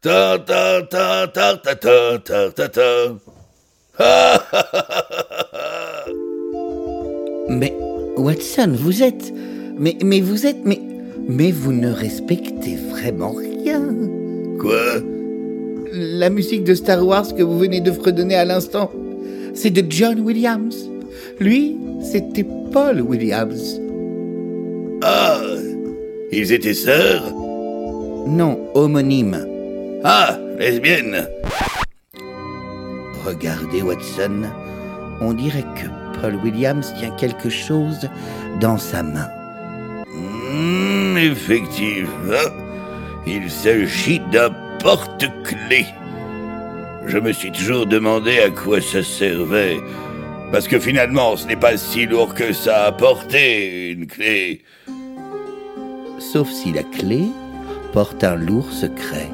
ta 0.01 0.37
ta 0.37 0.37
ta 0.37 1.27
ta 1.27 1.27
ta 1.27 1.55
ta 1.55 1.77
ta 1.85 2.19
ta 2.19 2.49
ta 2.51 2.67
ta. 2.67 2.89
Mais 7.49 7.73
Watson, 8.17 8.75
vous 8.75 9.03
êtes. 9.03 9.33
Mais, 9.77 9.97
mais 10.03 10.19
vous 10.19 10.45
êtes. 10.45 10.65
Mais, 10.65 10.81
mais 11.29 11.51
vous 11.51 11.71
ne 11.73 11.91
respectez 11.91 12.75
vraiment 12.89 13.31
rien. 13.33 13.81
Quoi 14.59 14.99
La 15.93 16.29
musique 16.29 16.63
de 16.63 16.73
Star 16.73 17.05
Wars 17.05 17.33
que 17.35 17.43
vous 17.43 17.59
venez 17.59 17.81
de 17.81 17.91
fredonner 17.91 18.35
à 18.35 18.45
l'instant, 18.45 18.91
c'est 19.53 19.69
de 19.69 19.83
John 19.89 20.19
Williams. 20.21 20.89
Lui, 21.39 21.77
c'était 22.01 22.45
Paul 22.71 23.01
Williams. 23.01 23.79
Ah 25.05 25.37
Ils 26.31 26.53
étaient 26.53 26.73
sœurs 26.73 27.25
Non, 28.25 28.57
homonyme. 28.73 29.45
Ah 30.05 30.37
Lesbiennes 30.57 31.27
Regardez, 33.25 33.81
Watson, 33.81 34.43
on 35.19 35.33
dirait 35.33 35.65
que 35.75 36.19
Paul 36.21 36.35
Williams 36.37 36.93
tient 36.97 37.11
quelque 37.17 37.49
chose 37.49 38.09
dans 38.61 38.77
sa 38.77 39.03
main. 39.03 39.27
Hmm, 40.07 41.17
effectivement, 41.17 42.49
il 43.27 43.51
s'agit 43.51 44.21
d'un 44.31 44.51
porte-clés. 44.79 45.87
Je 47.07 47.17
me 47.17 47.33
suis 47.33 47.51
toujours 47.51 47.87
demandé 47.87 48.39
à 48.39 48.49
quoi 48.49 48.79
ça 48.79 49.03
servait. 49.03 49.77
Parce 50.53 50.67
que 50.67 50.79
finalement, 50.79 51.35
ce 51.35 51.47
n'est 51.47 51.57
pas 51.57 51.75
si 51.75 52.05
lourd 52.05 52.33
que 52.33 52.53
ça 52.53 52.85
à 52.85 52.91
porter, 52.93 53.89
une 53.91 54.07
clé 54.07 54.61
sauf 56.33 56.49
si 56.49 56.73
la 56.73 56.81
clé 56.81 57.25
porte 57.91 58.23
un 58.23 58.35
lourd 58.35 58.71
secret. 58.71 59.29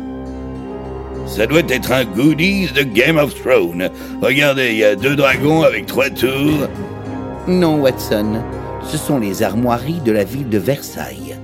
Ça 1.26 1.48
doit 1.48 1.62
être 1.70 1.94
un 1.94 2.04
goodies 2.04 2.74
de 2.76 2.84
Game 2.84 3.18
of 3.18 3.34
Thrones. 3.42 3.90
Regardez, 4.22 4.72
il 4.72 4.80
y 4.80 4.84
a 4.84 4.98
deux 4.98 5.16
dragons 5.16 5.64
avec 5.64 5.86
trois 5.86 6.10
tours. 6.10 6.68
Non, 7.48 7.80
Watson. 7.80 8.42
Ce 8.84 8.98
sont 8.98 9.18
les 9.18 9.44
armoiries 9.44 10.02
de 10.04 10.12
la 10.12 10.26
ville 10.26 10.50
de 10.50 10.58
Versailles. 10.58 11.38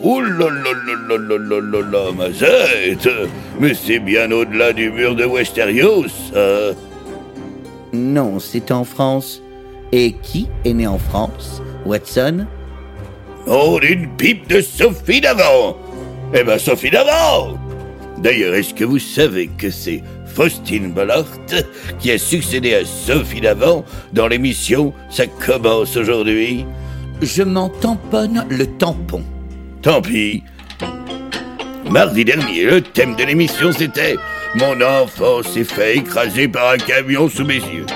Oh 0.00 0.20
là 0.20 0.48
là 0.48 0.72
là 0.86 1.18
là 1.18 1.38
là 1.38 1.60
là 1.60 1.80
là, 1.90 2.12
ma 2.16 2.30
zette 2.30 3.08
Mais 3.58 3.74
c'est 3.74 3.98
bien 3.98 4.30
au-delà 4.30 4.72
du 4.72 4.92
mur 4.92 5.16
de 5.16 5.24
Westeros, 5.24 6.06
Non, 7.92 8.38
c'est 8.38 8.70
en 8.70 8.84
France. 8.84 9.42
Et 9.90 10.12
qui 10.12 10.48
est 10.64 10.72
né 10.72 10.86
en 10.86 10.98
France, 10.98 11.60
Watson? 11.84 12.46
Oh, 13.46 13.78
d'une 13.80 14.08
pipe 14.16 14.48
de 14.48 14.60
Sophie 14.60 15.20
d'avant 15.20 15.76
Eh 16.34 16.44
ben, 16.44 16.58
Sophie 16.58 16.90
d'avant 16.90 17.58
D'ailleurs, 18.18 18.54
est-ce 18.54 18.74
que 18.74 18.84
vous 18.84 18.98
savez 18.98 19.48
que 19.58 19.70
c'est 19.70 20.02
Faustine 20.26 20.92
Bollard 20.92 21.24
qui 21.98 22.10
a 22.12 22.18
succédé 22.18 22.74
à 22.74 22.84
Sophie 22.84 23.40
d'avant 23.40 23.84
dans 24.12 24.28
l'émission 24.28 24.92
Ça 25.08 25.26
commence 25.26 25.96
aujourd'hui? 25.96 26.66
Je 27.22 27.42
m'en 27.42 27.68
tamponne 27.68 28.46
le 28.50 28.66
tampon. 28.66 29.22
Tant 29.82 30.02
pis. 30.02 30.42
Mardi 31.90 32.24
dernier, 32.24 32.64
le 32.64 32.82
thème 32.82 33.16
de 33.16 33.24
l'émission 33.24 33.72
c'était 33.72 34.16
Mon 34.54 34.80
enfant 34.80 35.42
s'est 35.42 35.64
fait 35.64 35.96
écraser 35.96 36.46
par 36.46 36.72
un 36.72 36.76
camion 36.76 37.28
sous 37.28 37.44
mes 37.44 37.56
yeux. 37.56 37.86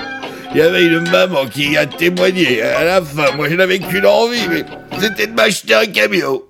Il 0.55 0.59
y 0.59 0.61
avait 0.61 0.85
une 0.85 1.09
maman 1.09 1.47
qui 1.47 1.75
a 1.75 1.85
témoigné. 1.85 2.61
À 2.61 2.85
la 2.85 3.01
fin, 3.01 3.35
moi 3.35 3.49
je 3.49 3.55
n'avais 3.55 3.77
qu'une 3.77 4.05
envie, 4.05 4.47
mais 4.49 4.63
c'était 5.01 5.27
de 5.27 5.33
m'acheter 5.33 5.73
un 5.73 5.85
camion. 5.85 6.43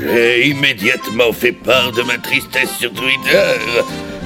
J'ai 0.00 0.46
immédiatement 0.46 1.32
fait 1.32 1.50
part 1.50 1.90
de 1.90 2.02
ma 2.02 2.18
tristesse 2.18 2.70
sur 2.78 2.92
Twitter. 2.92 3.58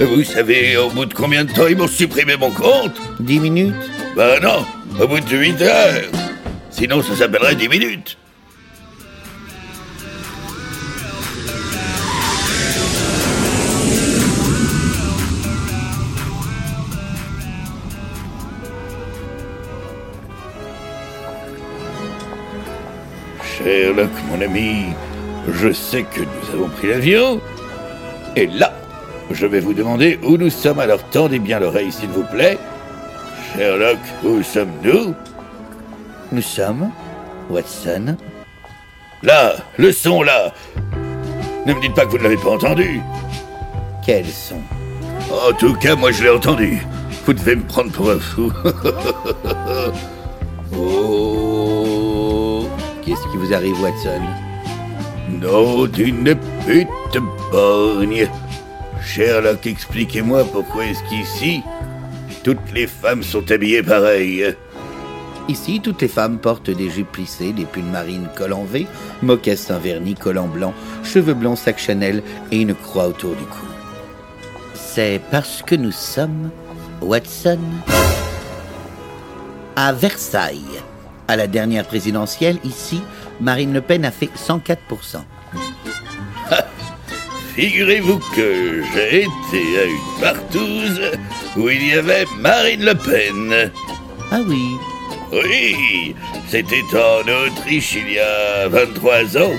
Vous 0.01 0.23
savez 0.23 0.77
au 0.77 0.91
bout 0.91 1.07
de 1.07 1.15
combien 1.15 1.47
de 1.47 1.53
temps 1.55 1.67
ils 1.67 1.79
m'ont 1.79 1.89
supprimé 1.89 2.37
mon 2.37 2.51
compte? 2.51 3.01
Dix 3.21 3.41
minutes 3.41 3.91
Ben 4.17 4.39
non, 4.43 4.67
au 5.01 5.09
bout 5.09 5.21
de 5.21 5.35
8 5.35 5.63
heures. 5.63 6.11
Sinon 6.69 7.01
ça 7.01 7.17
s'appellerait 7.17 7.55
10 7.55 7.69
minutes. 7.71 8.19
Sherlock, 23.65 24.11
mon 24.31 24.43
ami, 24.43 24.89
je 25.49 25.73
sais 25.73 26.03
que 26.03 26.21
nous 26.21 26.55
avons 26.55 26.69
pris 26.69 26.89
l'avion. 26.89 27.41
Et 28.37 28.47
là, 28.47 28.75
je 29.31 29.47
vais 29.47 29.61
vous 29.61 29.73
demander 29.73 30.21
où 30.23 30.37
nous 30.37 30.51
sommes. 30.51 30.81
Alors 30.81 31.03
tendez 31.05 31.39
bien 31.39 31.61
l'oreille, 31.61 31.91
s'il 31.91 32.11
vous 32.11 32.25
plaît. 32.25 32.59
Sherlock, 33.57 33.97
où 34.23 34.43
sommes-nous? 34.43 35.15
Nous 36.31 36.43
sommes, 36.43 36.91
Watson, 37.49 38.17
Là, 39.23 39.55
le 39.79 39.93
son 39.93 40.23
là. 40.23 40.53
Ne 41.65 41.73
me 41.73 41.81
dites 41.81 41.95
pas 41.95 42.05
que 42.05 42.11
vous 42.11 42.19
ne 42.19 42.25
l'avez 42.25 42.37
pas 42.37 42.51
entendu. 42.51 43.01
quels 44.05 44.27
sont 44.27 44.61
En 45.31 45.55
tout 45.55 45.73
cas, 45.77 45.97
moi 45.97 46.13
je 46.13 46.25
l'ai 46.25 46.31
entendu. 46.31 46.87
Vous 47.25 47.33
devez 47.33 47.57
me 47.57 47.63
prendre 47.63 47.91
pour 47.93 48.11
un 48.11 48.19
fou. 48.19 48.53
oh. 50.77 52.14
Qu'est-ce 53.05 53.29
qui 53.31 53.37
vous 53.37 53.53
arrive, 53.53 53.81
Watson? 53.83 54.23
Non, 55.29 55.87
d'une 55.87 56.35
pute 56.67 57.23
borgne. 57.53 58.29
Sherlock, 59.03 59.67
expliquez-moi 59.67 60.45
pourquoi 60.45 60.87
est-ce 60.87 61.03
qu'ici, 61.11 61.63
toutes 62.43 62.73
les 62.73 62.87
femmes 62.87 63.23
sont 63.23 63.51
habillées 63.51 63.83
pareil. 63.83 64.55
Ici, 65.49 65.81
toutes 65.83 66.01
les 66.01 66.09
femmes 66.09 66.39
portent 66.39 66.71
des 66.71 66.89
jupes 66.89 67.13
plissées, 67.13 67.53
des 67.53 67.67
pulls 67.67 67.85
marines 67.85 68.29
col 68.35 68.55
en 68.55 68.65
V, 68.65 68.87
mocassins 69.23 69.79
vernis, 69.79 70.15
collant 70.15 70.49
blanc, 70.49 70.73
cheveux 71.03 71.35
blonds, 71.35 71.57
sac 71.57 71.79
Chanel 71.79 72.23
et 72.51 72.63
une 72.63 72.75
croix 72.75 73.09
autour 73.09 73.35
du 73.35 73.45
cou. 73.45 73.67
C'est 74.75 75.21
parce 75.31 75.63
que 75.63 75.75
nous 75.75 75.93
sommes, 75.93 76.51
Watson, 77.03 77.59
à 79.77 79.93
Versailles. 79.93 80.81
À 81.27 81.37
la 81.37 81.47
dernière 81.47 81.87
présidentielle, 81.87 82.59
ici, 82.65 83.01
Marine 83.41 83.73
Le 83.73 83.81
Pen 83.81 84.05
a 84.05 84.11
fait 84.11 84.31
104%. 84.37 85.23
Figurez-vous 87.57 88.19
que 88.35 88.83
j'ai 88.95 89.23
été 89.23 89.79
à 89.79 89.85
une 89.85 90.21
partouze 90.21 91.01
où 91.57 91.69
il 91.69 91.87
y 91.89 91.93
avait 91.93 92.27
Marine 92.39 92.85
Le 92.85 92.95
Pen. 92.95 93.71
Ah 94.31 94.41
oui, 94.47 94.65
Oui, 95.33 96.15
c'était 96.49 96.83
en 96.93 97.47
Autriche 97.47 97.95
il 97.95 98.13
y 98.13 98.19
a 98.19 98.69
23 98.69 99.39
ans. 99.39 99.53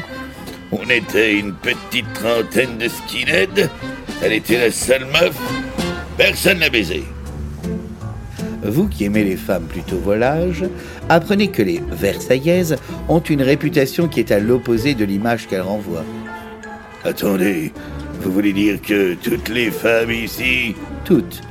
On 0.71 0.89
était 0.89 1.39
une 1.39 1.53
petite 1.53 2.11
trentaine 2.13 2.77
de 2.77 2.87
skinheads. 2.89 3.69
Elle 4.21 4.33
était 4.33 4.59
la 4.59 4.71
seule 4.71 5.05
meuf. 5.05 5.35
Personne 6.17 6.59
n'a 6.59 6.69
baisé. 6.69 7.03
Vous 8.67 8.87
qui 8.87 9.05
aimez 9.05 9.23
les 9.23 9.35
femmes 9.35 9.65
plutôt 9.65 9.97
volages, 9.97 10.65
apprenez 11.07 11.49
que 11.49 11.61
les 11.61 11.81
Versaillaises 11.91 12.77
ont 13.07 13.19
une 13.19 13.43
réputation 13.43 14.07
qui 14.07 14.19
est 14.19 14.31
à 14.31 14.39
l'opposé 14.39 14.95
de 14.95 15.05
l'image 15.05 15.47
qu'elles 15.47 15.61
renvoient. 15.61 16.05
Attendez, 17.03 17.71
vous 18.21 18.31
voulez 18.31 18.53
dire 18.53 18.81
que 18.81 19.13
toutes 19.13 19.49
les 19.49 19.69
femmes 19.69 20.11
ici 20.11 20.75
Toutes. 21.03 21.41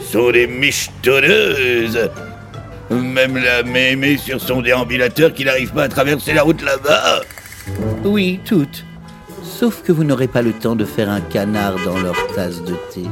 sont 0.00 0.30
des 0.30 0.46
michetonneuses 0.46 2.10
Même 2.90 3.38
la 3.38 3.62
mémé 3.62 4.18
sur 4.18 4.38
son 4.38 4.60
déambulateur 4.60 5.32
qui 5.32 5.46
n'arrive 5.46 5.72
pas 5.72 5.84
à 5.84 5.88
traverser 5.88 6.34
la 6.34 6.42
route 6.42 6.62
là-bas 6.62 7.22
Oui, 8.04 8.40
toutes. 8.44 8.84
Sauf 9.42 9.82
que 9.82 9.92
vous 9.92 10.04
n'aurez 10.04 10.28
pas 10.28 10.42
le 10.42 10.52
temps 10.52 10.76
de 10.76 10.84
faire 10.84 11.08
un 11.08 11.22
canard 11.22 11.76
dans 11.84 11.98
leur 11.98 12.26
tasse 12.34 12.62
de 12.62 12.74
thé. 12.92 13.02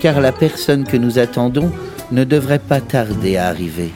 Car 0.00 0.20
la 0.20 0.32
personne 0.32 0.84
que 0.84 0.98
nous 0.98 1.18
attendons 1.18 1.72
ne 2.12 2.24
devrait 2.24 2.58
pas 2.58 2.80
tarder 2.80 3.36
à 3.36 3.46
arriver. 3.48 3.90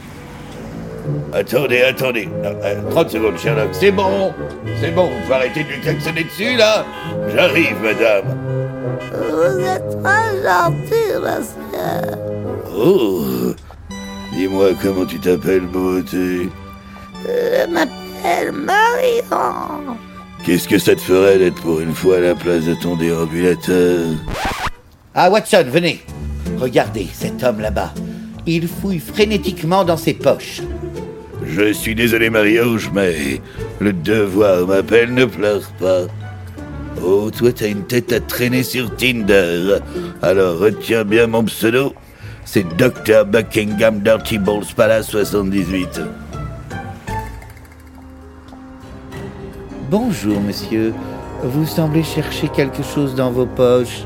Attendez, 1.33 1.83
attendez. 1.83 2.29
Euh, 2.44 2.55
euh, 2.64 2.90
30 2.90 3.11
secondes, 3.11 3.38
Sherlock. 3.38 3.68
C'est 3.72 3.90
bon 3.90 4.33
C'est 4.81 4.90
bon, 4.92 5.05
vous 5.07 5.20
pouvez 5.22 5.35
arrêter 5.35 5.64
de 5.64 5.68
lui 5.68 5.81
klaxonner 5.81 6.24
dessus, 6.24 6.57
là 6.57 6.85
J'arrive, 7.35 7.77
madame. 7.83 8.24
Vous 9.12 9.61
êtes 9.61 10.03
très 10.03 10.42
gentil, 10.42 11.12
monsieur. 11.20 12.16
Oh 12.77 13.53
Dis-moi 14.33 14.70
comment 14.83 15.05
tu 15.05 15.18
t'appelles, 15.18 15.66
beauté? 15.66 16.48
Je 17.27 17.66
m'appelle 17.70 18.53
Marion. 18.53 19.96
Qu'est-ce 20.44 20.68
que 20.68 20.79
ça 20.79 20.94
te 20.94 21.00
ferait 21.00 21.38
d'être 21.38 21.61
pour 21.62 21.81
une 21.81 21.94
fois 21.94 22.16
à 22.16 22.20
la 22.20 22.35
place 22.35 22.64
de 22.64 22.74
ton 22.74 22.96
déambulateur 22.96 24.07
Ah, 25.14 25.31
Watson, 25.31 25.64
venez. 25.68 26.03
Regardez 26.59 27.09
cet 27.12 27.42
homme 27.42 27.61
là-bas. 27.61 27.92
Il 28.46 28.68
fouille 28.68 28.98
frénétiquement 28.98 29.85
dans 29.85 29.96
ses 29.96 30.14
poches. 30.14 30.61
Je 31.46 31.72
suis 31.72 31.94
désolé, 31.94 32.30
Marie-Auge, 32.30 32.90
mais 32.92 33.40
le 33.80 33.92
devoir 33.92 34.66
m'appelle, 34.66 35.14
ne 35.14 35.24
pleure 35.24 35.62
pas. 35.78 36.02
Oh, 37.02 37.30
toi, 37.30 37.52
t'as 37.52 37.68
une 37.68 37.85
tête 37.85 38.12
à 38.12 38.20
traîner 38.20 38.62
sur 38.62 38.94
Tinder. 38.96 39.78
Alors 40.22 40.59
retiens 40.59 41.04
bien 41.04 41.26
mon 41.26 41.44
pseudo. 41.44 41.94
C'est 42.44 42.66
Dr. 42.76 43.24
Buckingham 43.26 44.00
Dirty 44.00 44.38
Balls 44.38 44.74
Palace 44.76 45.09
78. 45.09 46.00
Bonjour, 49.90 50.40
monsieur. 50.40 50.92
Vous 51.42 51.66
semblez 51.66 52.02
chercher 52.02 52.48
quelque 52.48 52.83
chose 52.83 53.14
dans 53.14 53.30
vos 53.30 53.46
poches. 53.46 54.04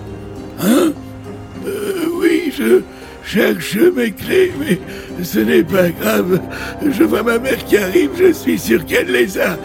oui, 0.62 2.52
je 2.56 2.82
cherche 3.28 3.76
mes 3.94 4.10
clés, 4.10 4.52
mais 4.58 4.78
ce 5.22 5.40
n'est 5.40 5.62
pas 5.62 5.90
grave. 5.90 6.40
Je 6.82 7.04
vois 7.04 7.22
ma 7.22 7.38
mère 7.38 7.62
qui 7.64 7.76
arrive, 7.76 8.10
je 8.18 8.32
suis 8.32 8.58
sûr 8.58 8.84
qu'elle 8.86 9.10
les 9.12 9.38
a. 9.38 9.58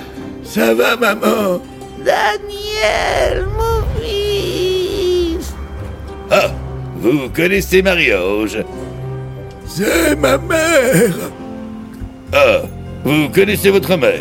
Ça 0.44 0.74
va, 0.74 0.98
maman? 0.98 1.62
Daniel, 2.04 3.46
mon 3.58 4.02
fils. 4.02 5.54
Ah, 6.30 6.52
vous 6.98 7.30
connaissez 7.30 7.82
Marie-Auge 7.82 8.60
C'est 9.66 10.16
ma 10.18 10.38
mère 10.38 11.16
Ah, 12.34 12.62
vous 13.06 13.30
connaissez 13.30 13.70
votre 13.70 13.96
mère? 13.96 14.20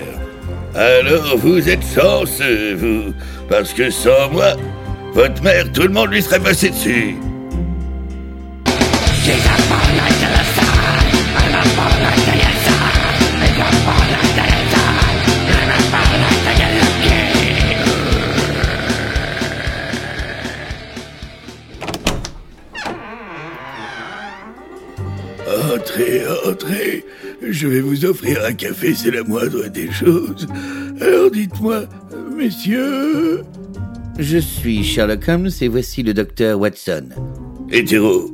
Alors 0.75 1.37
vous 1.37 1.69
êtes 1.69 1.85
chanceux, 1.95 2.75
vous, 2.77 3.13
parce 3.49 3.73
que 3.73 3.91
sans 3.91 4.31
moi, 4.31 4.55
votre 5.13 5.43
mère, 5.43 5.71
tout 5.73 5.83
le 5.83 5.89
monde 5.91 6.13
lui 6.13 6.23
serait 6.23 6.41
passé 6.41 6.71
dessus. 6.71 7.17
Entrez, 25.73 26.23
entrez. 26.45 27.05
Je 27.49 27.69
vais 27.69 27.81
vous 27.81 28.05
offrir 28.05 28.39
un 28.45 28.53
café, 28.53 28.93
c'est 28.93 29.13
la 29.13 29.23
moindre 29.23 29.69
des 29.69 29.91
choses. 29.93 30.49
Alors 31.01 31.31
dites-moi, 31.31 31.85
messieurs. 32.37 33.43
Je 34.19 34.39
suis 34.39 34.83
Sherlock 34.83 35.29
Holmes 35.29 35.51
et 35.61 35.69
voici 35.69 36.03
le 36.03 36.13
docteur 36.13 36.59
Watson. 36.59 37.11
Hétéro, 37.71 38.31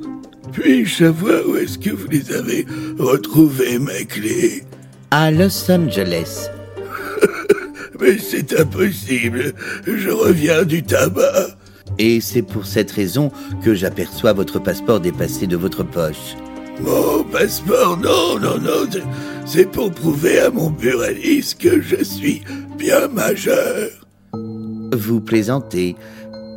puis-je 0.52 1.04
savoir 1.04 1.40
où 1.48 1.56
est-ce 1.56 1.78
que 1.78 1.90
vous 1.90 2.08
les 2.08 2.32
avez 2.32 2.66
retrouvés, 2.98 3.78
mes 3.78 4.04
clés? 4.04 4.64
À 5.11 5.30
Los 5.30 5.70
Angeles. 5.70 6.48
Mais 8.00 8.18
c'est 8.18 8.58
impossible. 8.58 9.52
Je 9.87 10.11
reviens 10.11 10.64
du 10.64 10.82
tabac. 10.82 11.48
Et 11.98 12.20
c'est 12.20 12.42
pour 12.42 12.66
cette 12.66 12.90
raison 12.92 13.32
que 13.64 13.74
j'aperçois 13.74 14.32
votre 14.32 14.58
passeport 14.61 15.00
dépassé 15.00 15.46
de 15.46 15.56
votre 15.56 15.82
poche. 15.82 16.37
Mon 16.80 17.24
passeport, 17.24 17.96
non, 17.98 18.38
non, 18.38 18.58
non. 18.58 18.87
c'est- 18.90 19.02
C'est 19.46 19.70
pour 19.70 19.90
prouver 19.90 20.38
à 20.40 20.50
mon 20.50 20.70
buraliste 20.70 21.58
que 21.61 21.80
je 21.80 22.04
suis 22.04 22.42
bien 22.78 23.08
majeur. 23.08 23.88
Vous 24.92 25.20
plaisantez. 25.20 25.96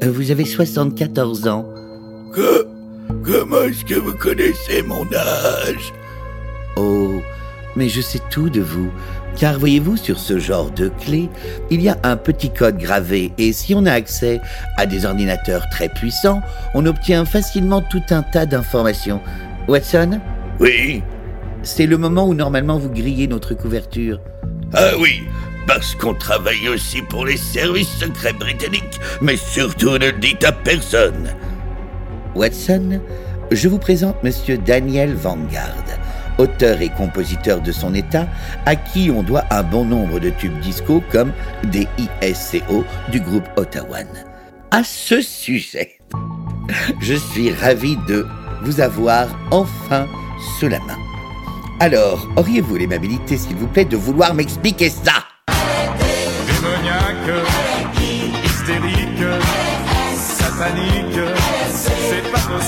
Vous 0.06 0.30
avez 0.30 0.46
74 0.46 1.48
ans. 1.48 1.66
Que, 2.36 2.66
comment 3.26 3.62
est-ce 3.64 3.86
que 3.86 3.96
vous 3.96 4.14
connaissez 4.14 4.82
mon 4.84 5.06
âge? 5.14 5.94
Oh, 6.76 7.22
mais 7.76 7.90
je 7.90 8.02
sais 8.02 8.20
tout 8.30 8.50
de 8.50 8.62
vous. 8.62 8.92
Car 9.38 9.58
voyez-vous, 9.60 9.96
sur 9.96 10.20
ce 10.20 10.40
genre 10.40 10.72
de 10.72 10.90
clé, 10.90 11.30
il 11.70 11.82
y 11.82 11.88
a 11.90 11.98
un 12.04 12.18
petit 12.18 12.52
code 12.52 12.78
gravé 12.78 13.32
et 13.38 13.54
si 13.54 13.74
on 13.74 13.86
a 13.86 13.94
accès 13.94 14.42
à 14.78 14.86
des 14.86 15.06
ordinateurs 15.06 15.64
très 15.70 15.88
puissants, 15.88 16.42
on 16.74 16.86
obtient 16.86 17.24
facilement 17.24 17.82
tout 17.82 18.04
un 18.10 18.24
tas 18.24 18.46
d'informations. 18.46 19.22
Watson, 19.68 20.20
Oui? 20.60 21.02
c'est 21.64 21.86
le 21.86 21.98
moment 21.98 22.28
où 22.28 22.34
normalement 22.34 22.78
vous 22.78 22.90
grillez 22.90 23.28
notre 23.28 23.54
couverture. 23.54 24.20
Ah 24.74 24.92
oui, 25.00 25.24
parce 25.68 25.96
qu'on 25.96 26.14
travaille 26.14 26.68
aussi 26.68 27.02
pour 27.04 27.26
les 27.26 27.38
services 27.38 27.98
secrets 28.00 28.34
britanniques, 28.34 29.00
mais 29.22 29.38
surtout 29.38 29.92
ne 29.92 30.08
le 30.08 30.12
dites 30.20 30.44
à 30.44 30.52
personne. 30.52 31.30
Watson, 32.36 33.02
je 33.52 33.68
vous 33.68 33.78
présente 33.78 34.24
Monsieur 34.24 34.58
Daniel 34.58 35.14
Vanguard, 35.14 35.84
auteur 36.38 36.82
et 36.82 36.90
compositeur 36.90 37.62
de 37.62 37.72
son 37.72 37.94
état, 37.94 38.28
à 38.66 38.76
qui 38.76 39.12
on 39.12 39.24
doit 39.24 39.44
un 39.50 39.64
bon 39.64 39.86
nombre 39.86 40.20
de 40.20 40.30
tubes 40.30 40.60
disco 40.60 41.04
comme 41.12 41.34
des 41.66 41.88
ISCO 42.22 42.84
du 43.12 43.20
groupe 43.20 43.48
Ottawan. 43.58 44.08
À 44.72 44.84
ce 44.84 45.22
sujet, 45.22 46.00
je 47.02 47.16
suis 47.16 47.52
ravi 47.52 47.98
de 48.08 48.26
vous 48.64 48.80
avoir 48.80 49.28
enfin 49.52 50.08
sous 50.60 50.68
la 50.68 50.80
main. 50.80 50.98
Alors, 51.80 52.28
auriez-vous 52.36 52.76
l'aimabilité, 52.76 53.38
s'il 53.38 53.56
vous 53.56 53.68
plaît, 53.68 53.86
de 53.86 53.98
vouloir 53.98 54.34
m'expliquer 54.34 54.90
ça? 54.90 55.26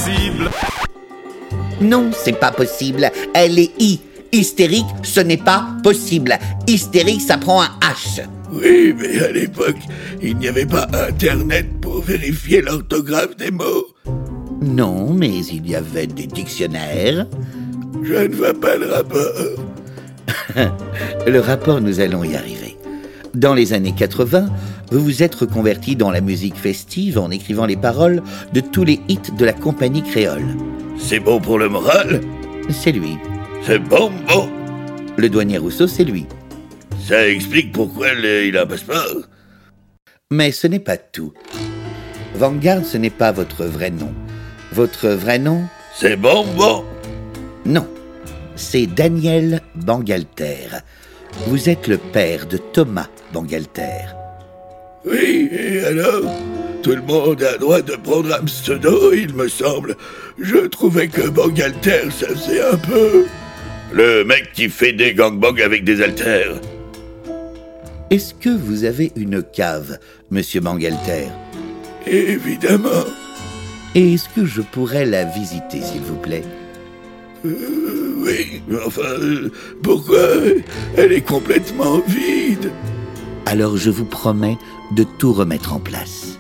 Possible. 0.04 0.50
Non, 1.82 2.12
c'est 2.14 2.40
pas 2.40 2.52
possible. 2.52 3.10
Elle 3.34 3.60
est 3.60 3.72
I. 3.80 4.00
Hystérique, 4.32 4.86
ce 5.04 5.20
n'est 5.20 5.38
pas 5.38 5.68
possible. 5.84 6.38
Hystérique, 6.68 7.22
ça 7.22 7.38
prend 7.38 7.62
un 7.62 7.70
H. 7.82 8.26
Oui, 8.52 8.94
mais 8.98 9.20
à 9.24 9.32
l'époque, 9.32 9.78
il 10.22 10.38
n'y 10.38 10.48
avait 10.48 10.66
pas 10.66 10.88
Internet 11.08 11.68
pour 11.82 12.02
vérifier 12.02 12.62
l'orthographe 12.62 13.36
des 13.38 13.52
mots. 13.52 13.88
Non, 14.62 15.14
mais 15.14 15.30
il 15.30 15.70
y 15.70 15.76
avait 15.76 16.08
des 16.08 16.26
dictionnaires. 16.26 17.28
Je 18.02 18.14
ne 18.14 18.36
vois 18.36 18.54
pas 18.54 18.76
le 18.76 18.88
rapport. 18.88 19.22
Le 21.28 21.40
rapport, 21.40 21.80
nous 21.80 22.00
allons 22.00 22.24
y 22.24 22.36
arriver. 22.36 22.78
Dans 23.34 23.54
les 23.54 23.74
années 23.74 23.94
80, 23.96 24.48
vous 24.94 25.00
vous 25.04 25.24
êtes 25.24 25.34
reconverti 25.34 25.96
dans 25.96 26.12
la 26.12 26.22
musique 26.22 26.56
festive 26.56 27.18
en 27.18 27.32
écrivant 27.32 27.66
les 27.66 27.76
paroles 27.76 28.22
de 28.54 28.60
tous 28.60 28.84
les 28.84 29.00
hits 29.08 29.18
de 29.36 29.44
la 29.44 29.54
compagnie 29.54 30.04
créole. 30.04 30.46
C'est 31.00 31.20
bon 31.20 31.40
pour 31.42 31.58
le 31.58 31.68
moral 31.68 32.22
C'est 32.70 32.92
lui. 32.92 33.18
C'est 33.64 33.80
bon, 33.80 34.12
bon. 34.28 34.48
Le 35.18 35.30
douanier 35.30 35.58
Rousseau, 35.58 35.88
c'est 35.88 36.04
lui. 36.04 36.28
Ça 37.08 37.28
explique 37.28 37.72
pourquoi 37.72 38.14
le- 38.14 38.46
il 38.46 38.56
a 38.56 38.62
un 38.62 38.66
passeport. 38.68 39.24
Mais 40.30 40.52
ce 40.52 40.68
n'est 40.68 40.80
pas 40.80 40.98
tout. 40.98 41.34
Vanguard, 42.36 42.86
ce 42.86 42.98
n'est 42.98 43.10
pas 43.10 43.32
votre 43.32 43.66
vrai 43.66 43.90
nom. 43.90 44.14
Votre 44.74 45.10
vrai 45.10 45.40
nom? 45.40 45.64
C'est 45.96 46.16
bon, 46.18 46.46
bon. 46.56 46.84
Non. 47.66 47.88
C'est 48.56 48.86
Daniel 48.86 49.62
Bangalter. 49.76 50.68
Vous 51.48 51.68
êtes 51.68 51.88
le 51.88 51.98
père 51.98 52.46
de 52.46 52.58
Thomas 52.58 53.08
Bangalter. 53.34 54.06
Oui, 55.06 55.50
et 55.52 55.84
alors? 55.86 56.24
Tout 56.82 56.96
le 56.96 57.02
monde 57.02 57.42
a 57.44 57.58
droit 57.58 57.82
de 57.82 57.96
prendre 57.96 58.34
un 58.34 58.44
pseudo, 58.44 59.14
il 59.14 59.34
me 59.34 59.48
semble. 59.48 59.96
Je 60.38 60.68
trouvais 60.68 61.08
que 61.08 61.30
Bangalter, 61.30 62.10
ça 62.12 62.28
faisait 62.28 62.62
un 62.62 62.78
peu... 62.78 63.26
Le 63.94 64.24
mec 64.26 64.52
qui 64.54 64.70
fait 64.70 64.92
des 64.92 65.14
gangbangs 65.14 65.62
avec 65.64 65.84
des 65.84 66.02
haltères. 66.02 66.60
Est-ce 68.10 68.34
que 68.34 68.50
vous 68.50 68.86
avez 68.86 69.12
une 69.16 69.44
cave, 69.44 69.98
monsieur 70.30 70.62
Bangalter? 70.62 71.28
Évidemment. 72.08 73.06
Et 73.96 74.14
est-ce 74.16 74.28
que 74.30 74.46
je 74.46 74.62
pourrais 74.62 75.06
la 75.06 75.26
visiter, 75.26 75.82
s'il 75.82 76.02
vous 76.02 76.18
plaît? 76.18 76.44
Euh, 77.46 77.52
oui, 78.18 78.62
mais 78.68 78.80
enfin, 78.86 79.02
euh, 79.04 79.52
pourquoi? 79.84 80.20
Elle 80.98 81.14
est 81.14 81.22
complètement 81.22 82.02
vide. 82.08 82.72
Alors 83.46 83.78
je 83.78 83.90
vous 83.90 84.06
promets 84.06 84.58
de 84.92 85.04
tout 85.04 85.34
remettre 85.34 85.74
en 85.74 85.80
place. 85.80 86.40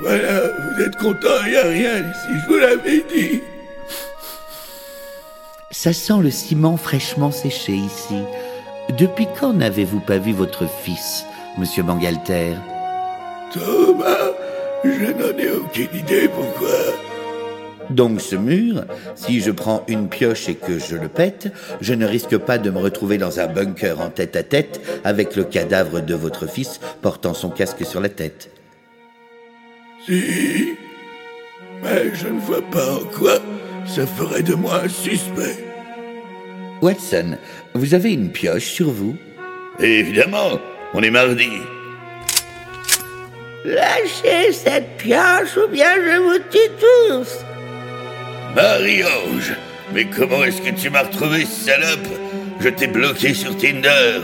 Voilà, 0.00 0.40
vous 0.48 0.82
êtes 0.82 0.96
content, 0.96 1.28
il 1.46 1.50
n'y 1.50 1.56
a 1.56 1.62
rien 1.62 1.98
ici, 1.98 2.28
je 2.42 2.46
vous 2.48 2.58
l'avais 2.58 3.04
dit. 3.14 3.40
Ça 5.70 5.92
sent 5.92 6.20
le 6.22 6.30
ciment 6.30 6.76
fraîchement 6.76 7.30
séché 7.30 7.72
ici. 7.72 8.16
Depuis 8.98 9.26
quand 9.38 9.52
n'avez-vous 9.52 10.00
pas 10.00 10.18
vu 10.18 10.32
votre 10.32 10.66
fils, 10.66 11.24
monsieur 11.58 11.82
Bangalter 11.82 12.54
Thomas, 13.52 14.32
je 14.84 15.12
n'en 15.12 15.38
ai 15.38 15.50
aucune 15.50 15.94
idée 15.94 16.28
pourquoi? 16.28 17.13
Donc 17.90 18.20
ce 18.20 18.36
mur, 18.36 18.84
si 19.14 19.40
je 19.40 19.50
prends 19.50 19.84
une 19.88 20.08
pioche 20.08 20.48
et 20.48 20.54
que 20.54 20.78
je 20.78 20.96
le 20.96 21.08
pète, 21.08 21.52
je 21.80 21.94
ne 21.94 22.06
risque 22.06 22.38
pas 22.38 22.58
de 22.58 22.70
me 22.70 22.78
retrouver 22.78 23.18
dans 23.18 23.40
un 23.40 23.46
bunker 23.46 24.00
en 24.00 24.10
tête 24.10 24.36
à 24.36 24.42
tête 24.42 24.80
avec 25.04 25.36
le 25.36 25.44
cadavre 25.44 26.00
de 26.00 26.14
votre 26.14 26.46
fils 26.46 26.80
portant 27.02 27.34
son 27.34 27.50
casque 27.50 27.84
sur 27.84 28.00
la 28.00 28.08
tête. 28.08 28.50
Si, 30.06 30.74
mais 31.82 32.14
je 32.14 32.28
ne 32.28 32.40
vois 32.40 32.62
pas 32.70 32.94
en 32.94 33.04
quoi 33.04 33.38
ça 33.86 34.06
ferait 34.06 34.42
de 34.42 34.54
moi 34.54 34.82
un 34.84 34.88
suspect. 34.88 35.64
Watson, 36.80 37.36
vous 37.74 37.94
avez 37.94 38.12
une 38.12 38.30
pioche 38.30 38.64
sur 38.64 38.90
vous? 38.90 39.16
Évidemment, 39.78 40.58
on 40.94 41.02
est 41.02 41.10
mardi. 41.10 41.50
Lâchez 43.64 44.52
cette 44.52 44.96
pioche 44.98 45.56
ou 45.56 45.68
bien 45.70 45.94
je 45.96 46.18
vous 46.18 46.38
tue 46.50 46.70
tous. 46.78 47.43
Marie-Ange, 48.54 49.56
mais 49.92 50.04
comment 50.04 50.44
est-ce 50.44 50.62
que 50.62 50.70
tu 50.70 50.88
m'as 50.88 51.02
retrouvé, 51.02 51.44
salope? 51.44 52.06
Je 52.60 52.68
t'ai 52.68 52.86
bloqué 52.86 53.34
sur 53.34 53.56
Tinder. 53.56 54.20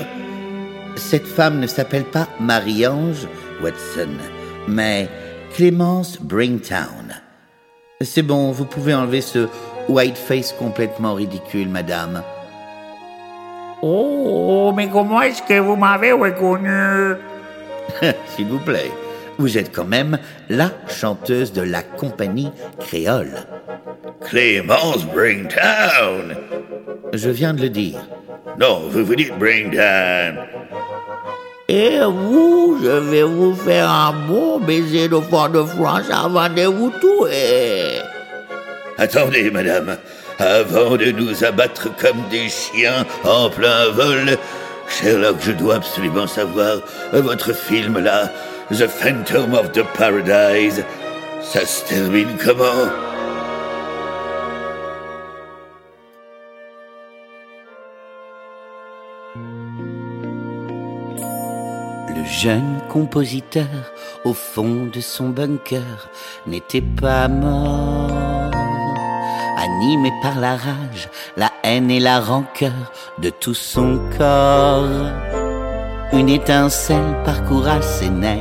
Cette 0.97 1.27
femme 1.27 1.59
ne 1.59 1.67
s'appelle 1.67 2.05
pas 2.05 2.29
Marie-Ange 2.39 3.27
Watson, 3.61 4.11
mais 4.69 5.09
Clémence 5.55 6.21
Bringtown. 6.21 7.21
C'est 8.03 8.23
bon, 8.23 8.53
vous 8.53 8.67
pouvez 8.67 8.95
enlever 8.95 9.21
ce 9.21 9.49
white 9.89 10.17
face 10.17 10.53
complètement 10.53 11.15
ridicule, 11.15 11.69
madame. 11.69 12.23
Oh, 13.83 14.73
mais 14.77 14.89
comment 14.89 15.23
est-ce 15.23 15.43
que 15.43 15.59
vous 15.59 15.77
m'avez 15.77 16.13
reconnu? 16.13 17.15
S'il 18.29 18.47
vous 18.47 18.61
plaît, 18.61 18.93
vous 19.41 19.57
êtes 19.57 19.75
quand 19.75 19.87
même 19.87 20.19
la 20.51 20.71
chanteuse 20.87 21.53
de 21.53 21.63
la 21.63 21.83
compagnie 21.83 22.51
créole. 22.79 23.33
Clémence 24.29 25.07
Bringtown. 25.07 26.37
Je 27.15 27.31
viens 27.31 27.55
de 27.55 27.63
le 27.63 27.71
dire. 27.71 27.99
Non, 28.59 28.83
vous 28.91 29.05
vous 29.05 29.15
dites 29.15 29.37
Bringtown. 29.39 30.39
Et 31.69 32.01
vous, 32.01 32.79
je 32.83 32.91
vais 32.91 33.23
vous 33.23 33.55
faire 33.55 33.89
un 33.89 34.13
bon 34.29 34.59
baiser 34.59 35.09
de 35.09 35.19
fond 35.21 35.49
de 35.49 35.63
France 35.63 36.11
avant 36.11 36.49
de 36.49 36.65
vous 36.65 36.93
tuer. 37.01 38.01
Attendez, 38.99 39.51
madame, 39.51 39.97
avant 40.39 40.97
de 40.97 41.13
nous 41.13 41.45
abattre 41.45 41.89
comme 41.97 42.29
des 42.31 42.49
chiens 42.49 43.07
en 43.25 43.49
plein 43.49 43.89
vol, 43.93 44.37
Sherlock, 44.89 45.37
je 45.41 45.53
dois 45.53 45.77
absolument 45.77 46.27
savoir 46.27 46.81
votre 47.13 47.55
film 47.55 47.99
là, 47.99 48.31
The 48.71 48.87
Phantom 48.87 49.53
of 49.53 49.73
the 49.73 49.83
Paradise. 49.99 50.85
Ça 51.43 51.67
se 51.67 51.85
termine 51.87 52.37
comment? 52.39 52.89
Le 62.09 62.25
jeune 62.25 62.81
compositeur, 62.89 63.67
au 64.25 64.33
fond 64.33 64.87
de 64.93 65.01
son 65.01 65.31
bunker, 65.31 66.09
n'était 66.47 66.81
pas 66.81 67.27
mort. 67.27 68.53
Animé 69.59 70.13
par 70.23 70.39
la 70.39 70.53
rage, 70.53 71.09
la 71.37 71.51
haine 71.65 71.91
et 71.91 72.01
la 72.01 72.21
rancœur 72.21 72.93
de 73.19 73.31
tout 73.31 73.55
son 73.55 74.01
corps, 74.17 74.87
une 76.13 76.29
étincelle 76.29 77.17
parcoura 77.25 77.83
ses 77.83 78.11
nerfs, 78.11 78.39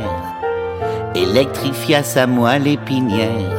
électrifia 1.15 2.03
sa 2.03 2.27
moelle 2.27 2.67
épinière. 2.67 3.55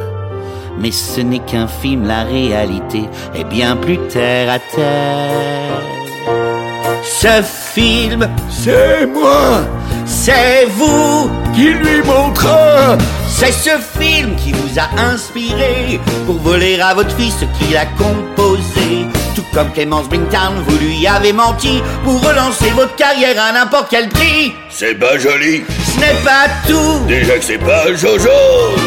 Mais 0.79 0.91
ce 0.91 1.21
n'est 1.21 1.39
qu'un 1.39 1.67
film, 1.67 2.07
la 2.07 2.23
réalité 2.23 3.03
est 3.35 3.43
bien 3.43 3.75
plus 3.75 3.99
terre 4.07 4.53
à 4.53 4.59
terre. 4.59 5.81
Ce 7.03 7.41
film, 7.41 8.27
C'est 8.49 9.05
moi 9.07 9.61
c'est 10.05 10.65
vous 10.65 11.29
qui 11.53 11.73
lui 11.73 12.01
montre 12.05 12.47
C'est 13.29 13.51
ce 13.51 13.69
film 13.99 14.35
qui 14.35 14.51
vous 14.51 14.77
a 14.77 15.01
inspiré 15.01 15.99
pour 16.25 16.35
voler 16.35 16.79
à 16.79 16.93
votre 16.93 17.15
fils 17.15 17.33
ce 17.39 17.45
qu'il 17.57 17.75
a 17.77 17.85
composé. 17.85 19.00
Tout 19.35 19.45
comme 19.53 19.71
Clémence 19.71 20.09
Bringtown, 20.09 20.61
vous 20.67 20.77
lui 20.77 21.07
avez 21.07 21.31
menti 21.31 21.81
pour 22.03 22.21
relancer 22.21 22.69
votre 22.71 22.95
carrière 22.95 23.41
à 23.41 23.53
n'importe 23.53 23.87
quel 23.89 24.09
prix. 24.09 24.53
C'est 24.69 24.95
pas 24.95 25.17
joli. 25.17 25.63
Ce 25.85 25.99
n'est 25.99 26.21
pas 26.23 26.47
tout. 26.67 27.05
Déjà 27.07 27.37
que 27.37 27.43
c'est 27.43 27.57
pas 27.57 27.93
Jojo. 27.95 28.29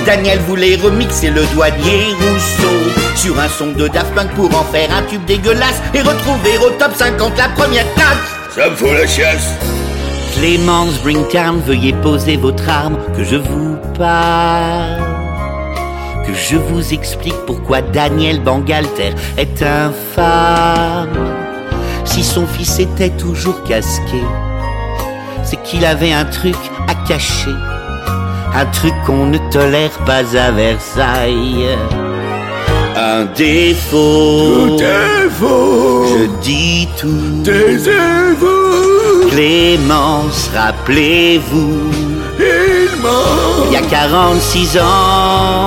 Daniel 0.05 0.38
voulait 0.40 0.76
remixer 0.76 1.30
le 1.30 1.45
douanier 1.55 2.09
Rousseau 2.20 3.01
sur 3.16 3.38
un 3.38 3.49
son 3.49 3.68
de 3.68 3.88
Daft 3.88 4.14
Punk 4.14 4.30
pour 4.34 4.55
en 4.55 4.64
faire 4.64 4.88
un 4.95 5.03
tube 5.05 5.24
dégueulasse 5.24 5.80
et 5.95 6.03
retrouver 6.03 6.59
au 6.59 6.70
top 6.70 6.92
50 6.95 7.38
la 7.38 7.49
première 7.51 7.86
place. 7.95 8.18
Ça 8.55 8.68
me 8.68 8.76
fout 8.76 8.92
la 8.92 9.07
chiasse. 9.07 9.49
Clémence 10.34 11.01
Bringtown, 11.03 11.61
veuillez 11.64 11.92
poser 12.03 12.36
votre 12.36 12.68
arme, 12.68 12.99
que 13.16 13.24
je 13.24 13.36
vous 13.36 13.78
parle. 13.97 15.14
Que 16.27 16.33
je 16.35 16.57
vous 16.57 16.93
explique 16.93 17.37
pourquoi 17.47 17.83
Daniel 17.83 18.41
Bangalter 18.41 19.12
est 19.37 19.62
infâme. 19.62 21.09
Si 22.05 22.22
son 22.22 22.47
fils 22.47 22.79
était 22.79 23.11
toujours 23.11 23.62
casqué, 23.64 24.22
c'est 25.43 25.62
qu'il 25.62 25.85
avait 25.85 26.12
un 26.12 26.25
truc 26.25 26.57
à 26.89 26.95
cacher. 27.07 27.55
Un 28.55 28.66
truc 28.66 28.95
qu'on 29.05 29.27
ne 29.27 29.39
tolère 29.51 29.91
pas 30.07 30.22
à 30.37 30.51
Versailles. 30.51 31.66
Un 32.97 33.25
défaut. 33.37 34.79
Faux. 35.41 36.07
Je 36.07 36.27
dis 36.43 36.89
tout. 36.97 37.43
Taisez-vous. 37.45 39.29
Clémence, 39.31 40.49
rappelez-vous, 40.55 41.91
Il 42.39 43.03
ment. 43.03 43.66
il 43.66 43.72
y 43.72 43.77
a 43.77 43.83
46 43.83 44.79
ans, 44.79 45.66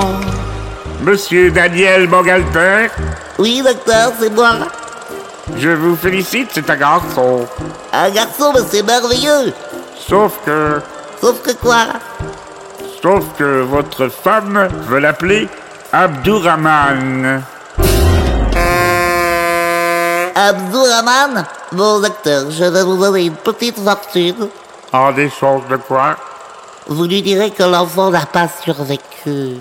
Monsieur 1.07 1.51
Daniel 1.51 2.05
Bogalter, 2.07 2.89
Oui, 3.39 3.61
docteur, 3.65 4.11
c'est 4.19 4.29
moi. 4.29 4.55
je 5.55 5.69
vous 5.69 5.95
félicite, 5.95 6.49
c'est 6.51 6.69
un 6.69 6.75
garçon. 6.75 7.45
Un 7.93 8.09
garçon, 8.09 8.51
mais 8.53 8.59
c'est 8.69 8.83
merveilleux. 8.83 9.53
Sauf 10.05 10.33
que, 10.45 10.81
Sauf 11.21 11.41
que 11.43 11.51
quoi? 11.53 11.85
sauf 13.01 13.23
que 13.37 13.61
votre 13.61 14.09
femme 14.09 14.67
veut 14.89 14.99
l'appeler 14.99 15.47
Abdourahman. 15.93 17.41
Abdourahman 20.35 21.45
Bon, 21.71 22.01
docteur, 22.01 22.51
je 22.51 22.65
vais 22.65 22.83
vous 22.83 22.97
donner 22.97 23.27
une 23.27 23.35
petite 23.35 23.79
fortune. 23.79 24.49
En 24.91 25.15
échange 25.15 25.61
de 25.69 25.77
quoi? 25.77 26.17
Vous 26.87 27.05
lui 27.05 27.21
direz 27.21 27.51
que 27.51 27.63
l'enfant 27.63 28.09
n'a 28.09 28.25
pas 28.25 28.49
survécu. 28.61 29.55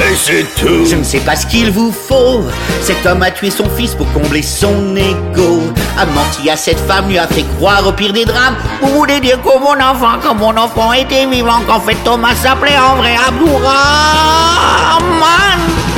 Et 0.00 0.16
c'est 0.16 0.46
tout. 0.58 0.84
je 0.86 0.96
ne 0.96 1.04
sais 1.04 1.20
pas 1.20 1.36
ce 1.36 1.46
qu'il 1.46 1.70
vous 1.70 1.92
faut. 1.92 2.42
Cet 2.80 3.04
homme 3.06 3.22
a 3.22 3.30
tué 3.30 3.50
son 3.50 3.68
fils 3.76 3.94
pour 3.94 4.10
combler 4.12 4.42
son 4.42 4.96
ego. 4.96 5.60
A 5.98 6.06
menti 6.06 6.48
à 6.50 6.56
cette 6.56 6.80
femme, 6.80 7.08
lui 7.08 7.18
a 7.18 7.26
fait 7.26 7.44
croire 7.56 7.86
au 7.86 7.92
pire 7.92 8.12
des 8.12 8.24
drames. 8.24 8.56
Vous 8.80 8.88
voulez 8.94 9.20
dire 9.20 9.40
que 9.42 9.58
mon 9.58 9.78
enfant, 9.80 10.18
que 10.22 10.34
mon 10.34 10.56
enfant 10.56 10.92
était 10.92 11.26
vivant, 11.26 11.60
qu'en 11.66 11.80
fait 11.80 11.96
Thomas 12.04 12.34
s'appelait 12.34 12.78
en 12.78 12.96
vrai 12.96 13.16
Abdourahman? 13.28 13.72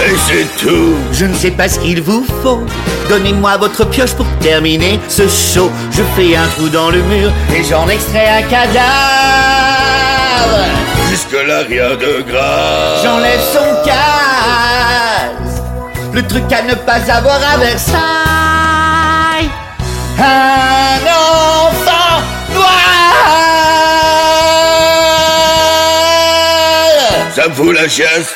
Et 0.05 0.16
c'est 0.26 0.49
tout. 0.66 0.95
Je 1.12 1.26
ne 1.26 1.34
sais 1.34 1.53
pas 1.53 1.68
ce 1.68 1.78
qu'il 1.78 2.03
vous 2.03 2.26
faut. 2.42 2.62
Donnez-moi 3.09 3.57
votre 3.59 3.84
pioche 3.88 4.14
pour 4.14 4.26
terminer 4.40 4.99
ce 5.09 5.28
show. 5.28 5.70
Je 5.92 6.03
fais 6.16 6.34
un 6.36 6.47
trou 6.49 6.68
dans 6.68 6.90
le 6.90 7.01
mur 7.03 7.30
et 7.55 7.62
j'en 7.62 7.88
extrais 7.88 8.28
un 8.28 8.42
cadavre. 8.42 8.84
Jusque-là, 11.14 11.58
rien 11.68 11.90
de 11.90 12.22
grave. 12.22 13.04
J'enlève 13.04 13.40
son 13.40 13.84
casque. 13.84 15.62
Le 16.12 16.26
truc 16.26 16.52
à 16.52 16.62
ne 16.62 16.74
pas 16.74 17.08
avoir 17.08 17.36
à 17.36 17.56
Versailles. 17.56 18.00
Un 20.18 20.98
enfant 21.06 22.20
noir. 22.52 22.66
Ça 27.32 27.46
me 27.48 27.54
fout 27.54 27.72
la 27.76 27.88
chiasse. 27.88 28.34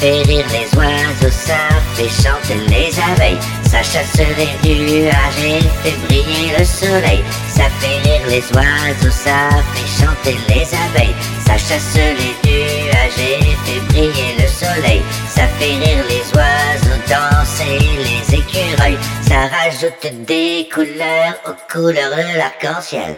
Fait 0.00 0.22
rire 0.22 0.46
les 0.50 0.78
oiseaux, 0.78 1.30
ça 1.30 1.58
fait 1.94 2.08
chanter 2.08 2.54
les 2.68 2.98
abeilles, 2.98 3.38
ça 3.64 3.82
chasse 3.82 4.16
les 4.64 4.74
nuages 4.74 5.44
et 5.44 5.60
fait 5.82 5.96
briller 6.06 6.56
le 6.58 6.64
soleil. 6.64 7.22
Ça 7.48 7.64
fait 7.78 7.98
rire 8.08 8.26
les 8.28 8.42
oiseaux, 8.56 9.10
ça 9.10 9.50
fait 9.74 10.02
chanter 10.02 10.36
les 10.48 10.66
abeilles, 10.86 11.14
ça 11.46 11.58
chasse 11.58 11.94
les 11.94 12.50
nuages 12.50 13.18
et 13.18 13.44
fait 13.64 13.80
briller 13.88 14.36
le 14.38 14.48
soleil. 14.48 15.02
Ça 15.28 15.42
fait 15.58 15.76
rire 15.76 16.04
les 16.08 16.24
oiseaux, 16.34 17.00
danser 17.06 17.78
les 17.78 18.34
écureuils, 18.34 18.98
ça 19.28 19.48
rajoute 19.48 20.24
des 20.24 20.66
couleurs 20.72 21.36
aux 21.46 21.72
couleurs 21.72 22.16
de 22.16 22.38
l'arc-en-ciel. 22.38 23.16